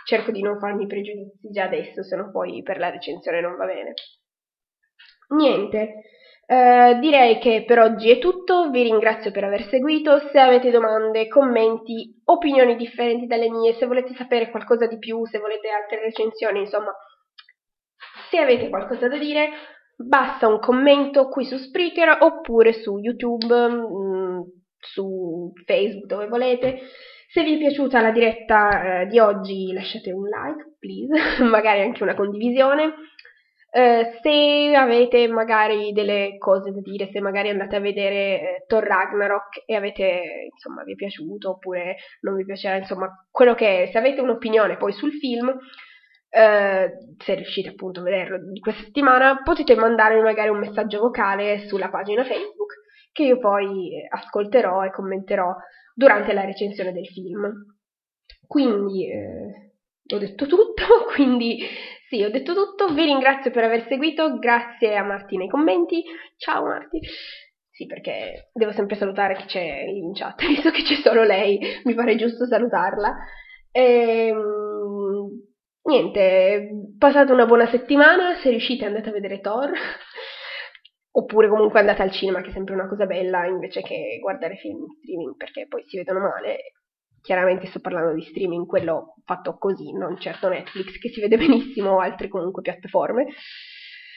Cerco 0.04 0.30
di 0.30 0.40
non 0.40 0.59
farmi 0.59 0.87
pregiudizi 0.87 1.50
già 1.50 1.64
adesso, 1.64 2.04
se 2.04 2.14
no 2.14 2.30
poi 2.30 2.62
per 2.62 2.78
la 2.78 2.90
recensione 2.90 3.40
non 3.40 3.57
va 3.57 3.64
bene. 3.64 3.94
Niente. 5.34 6.02
Uh, 6.46 6.98
direi 7.00 7.38
che 7.38 7.64
per 7.66 7.78
oggi 7.78 8.10
è 8.10 8.18
tutto, 8.18 8.68
vi 8.68 8.82
ringrazio 8.82 9.30
per 9.30 9.44
aver 9.44 9.66
seguito, 9.68 10.28
se 10.30 10.38
avete 10.38 10.70
domande, 10.70 11.26
commenti, 11.26 12.20
opinioni 12.24 12.76
differenti 12.76 13.26
dalle 13.26 13.48
mie, 13.48 13.72
se 13.72 13.86
volete 13.86 14.12
sapere 14.14 14.50
qualcosa 14.50 14.86
di 14.86 14.98
più, 14.98 15.24
se 15.24 15.38
volete 15.38 15.70
altre 15.70 16.00
recensioni, 16.00 16.60
insomma, 16.60 16.94
se 18.28 18.38
avete 18.38 18.68
qualcosa 18.68 19.08
da 19.08 19.16
dire, 19.16 19.48
basta 19.96 20.46
un 20.46 20.58
commento 20.58 21.28
qui 21.28 21.44
su 21.44 21.56
Spreaker 21.56 22.18
oppure 22.20 22.72
su 22.74 22.98
YouTube, 22.98 23.68
mh, 23.68 23.86
mm, 23.86 24.40
su 24.78 25.52
Facebook, 25.64 26.06
dove 26.06 26.28
volete. 26.28 26.80
Se 27.30 27.42
vi 27.42 27.54
è 27.54 27.58
piaciuta 27.58 28.00
la 28.00 28.10
diretta 28.10 29.00
eh, 29.00 29.06
di 29.06 29.18
oggi 29.18 29.72
lasciate 29.72 30.12
un 30.12 30.24
like, 30.24 30.76
please, 30.78 31.42
magari 31.42 31.80
anche 31.80 32.02
una 32.02 32.14
condivisione. 32.14 32.92
Eh, 33.76 34.20
se 34.22 34.72
avete 34.76 35.26
magari 35.26 35.90
delle 35.90 36.38
cose 36.38 36.70
da 36.70 36.80
dire, 36.80 37.08
se 37.10 37.18
magari 37.18 37.48
andate 37.48 37.74
a 37.74 37.80
vedere 37.80 38.16
eh, 38.16 38.64
Thor 38.68 38.84
Ragnarok 38.84 39.64
e 39.66 39.74
avete, 39.74 40.48
insomma, 40.52 40.84
vi 40.84 40.92
è 40.92 40.94
piaciuto 40.94 41.50
oppure 41.50 41.96
non 42.20 42.37
vi 42.37 42.44
piacerà, 42.44 42.76
insomma, 42.76 43.08
quello 43.32 43.54
che 43.54 43.82
è, 43.82 43.90
se 43.90 43.98
avete 43.98 44.20
un'opinione 44.20 44.76
poi 44.76 44.92
sul 44.92 45.14
film, 45.14 45.52
eh, 46.28 46.88
se 47.18 47.34
riuscite 47.34 47.70
appunto 47.70 47.98
a 47.98 48.04
vederlo 48.04 48.38
di 48.52 48.60
questa 48.60 48.84
settimana, 48.84 49.42
potete 49.42 49.74
mandarmi 49.74 50.22
magari 50.22 50.50
un 50.50 50.58
messaggio 50.58 51.00
vocale 51.00 51.66
sulla 51.66 51.90
pagina 51.90 52.22
Facebook 52.22 52.74
che 53.10 53.24
io 53.24 53.38
poi 53.38 53.90
ascolterò 54.08 54.84
e 54.84 54.92
commenterò 54.92 55.52
durante 55.92 56.32
la 56.32 56.44
recensione 56.44 56.92
del 56.92 57.08
film. 57.08 57.52
Quindi 58.46 59.10
eh, 59.10 60.14
ho 60.14 60.18
detto 60.18 60.46
tutto, 60.46 60.84
quindi 61.12 61.58
sì, 62.14 62.22
ho 62.22 62.31
detto 62.31 62.55
tutto, 62.55 62.94
vi 62.94 63.05
ringrazio 63.05 63.50
per 63.50 63.64
aver 63.64 63.87
seguito, 63.88 64.38
grazie 64.38 64.96
a 64.96 65.03
Marti 65.03 65.37
nei 65.37 65.48
commenti, 65.48 66.05
ciao 66.37 66.64
Marti. 66.64 67.00
Sì, 67.70 67.87
perché 67.87 68.50
devo 68.53 68.70
sempre 68.70 68.94
salutare 68.94 69.35
chi 69.35 69.46
c'è 69.46 69.83
in 69.88 70.12
chat, 70.14 70.40
visto 70.46 70.70
che 70.70 70.83
c'è 70.83 70.94
solo 70.94 71.24
lei, 71.24 71.59
mi 71.85 71.94
pare 71.94 72.14
giusto 72.14 72.46
salutarla. 72.46 73.16
E, 73.72 74.29
ehm, 74.29 75.29
niente, 75.83 76.68
passate 76.96 77.33
una 77.33 77.46
buona 77.46 77.66
settimana, 77.66 78.37
se 78.37 78.50
riuscite 78.50 78.85
andate 78.85 79.09
a 79.09 79.12
vedere 79.12 79.40
Thor, 79.40 79.72
oppure 81.11 81.48
comunque 81.48 81.81
andate 81.81 82.03
al 82.03 82.12
cinema, 82.12 82.42
che 82.42 82.50
è 82.50 82.53
sempre 82.53 82.74
una 82.74 82.87
cosa 82.87 83.07
bella, 83.07 83.44
invece 83.46 83.83
che 83.83 84.18
guardare 84.20 84.55
film 84.55 84.79
in 84.79 84.94
streaming, 84.98 85.37
perché 85.37 85.66
poi 85.66 85.83
si 85.83 85.96
vedono 85.96 86.20
male 86.20 86.59
chiaramente 87.24 87.68
sto 87.68 87.80
parlando 87.80 88.12
di 88.12 88.20
streaming, 88.20 88.66
quello 88.66 89.14
fatto 89.24 89.56
così, 89.56 89.92
non 89.92 90.20
certo 90.20 90.48
Netflix, 90.48 90.98
che 90.98 91.08
si 91.08 91.22
vede 91.22 91.38
benissimo, 91.38 91.92
o 91.92 91.98
altre 92.00 92.28
comunque 92.28 92.60
piattaforme. 92.60 93.28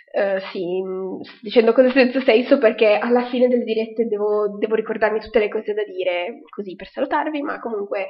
Uh, 0.09 0.39
sì, 0.51 0.81
dicendo 1.41 1.73
cose 1.73 1.91
senza 1.91 2.21
senso 2.21 2.57
perché 2.57 2.97
alla 2.97 3.25
fine 3.25 3.47
delle 3.47 3.65
dirette 3.65 4.07
devo, 4.07 4.57
devo 4.57 4.75
ricordarmi 4.75 5.19
tutte 5.19 5.39
le 5.39 5.49
cose 5.49 5.73
da 5.73 5.83
dire, 5.83 6.41
così 6.49 6.75
per 6.75 6.87
salutarvi, 6.87 7.41
ma 7.41 7.59
comunque 7.59 8.07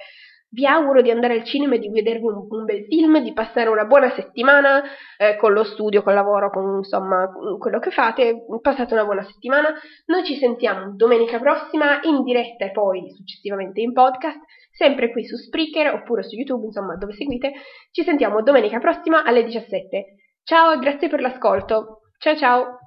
vi 0.50 0.66
auguro 0.66 1.02
di 1.02 1.12
andare 1.12 1.34
al 1.34 1.44
cinema 1.44 1.76
e 1.76 1.80
di 1.80 1.90
vedervi 1.90 2.26
un, 2.26 2.48
un 2.50 2.64
bel 2.64 2.86
film, 2.86 3.22
di 3.22 3.34
passare 3.34 3.70
una 3.70 3.86
buona 3.86 4.12
settimana 4.12 4.82
eh, 5.18 5.36
con 5.36 5.52
lo 5.52 5.64
studio, 5.64 6.04
col 6.04 6.14
lavoro, 6.14 6.50
con 6.50 6.78
insomma 6.78 7.30
quello 7.60 7.80
che 7.80 7.92
fate. 7.92 8.46
Passate 8.62 8.94
una 8.94 9.06
buona 9.06 9.24
settimana. 9.24 9.74
Noi 10.06 10.24
ci 10.24 10.38
sentiamo 10.38 10.94
domenica 10.96 11.40
prossima 11.40 12.00
in 12.04 12.24
diretta 12.24 12.66
e 12.66 12.72
poi 12.72 13.12
successivamente 13.16 13.82
in 13.82 13.92
podcast, 13.92 14.40
sempre 14.78 15.12
qui 15.12 15.26
su 15.26 15.36
Spreaker 15.36 15.94
oppure 15.94 16.24
su 16.24 16.36
YouTube, 16.36 16.66
insomma 16.66 16.96
dove 16.96 17.14
seguite. 17.14 17.52
Ci 17.92 18.04
sentiamo 18.04 18.42
domenica 18.44 18.80
prossima 18.80 19.24
alle 19.24 19.44
17. 19.44 20.06
Ciao 20.44 20.74
e 20.74 20.78
grazie 20.78 21.10
per 21.10 21.20
l'ascolto. 21.20 22.02
Ciao 22.20 22.36
ciao! 22.36 22.87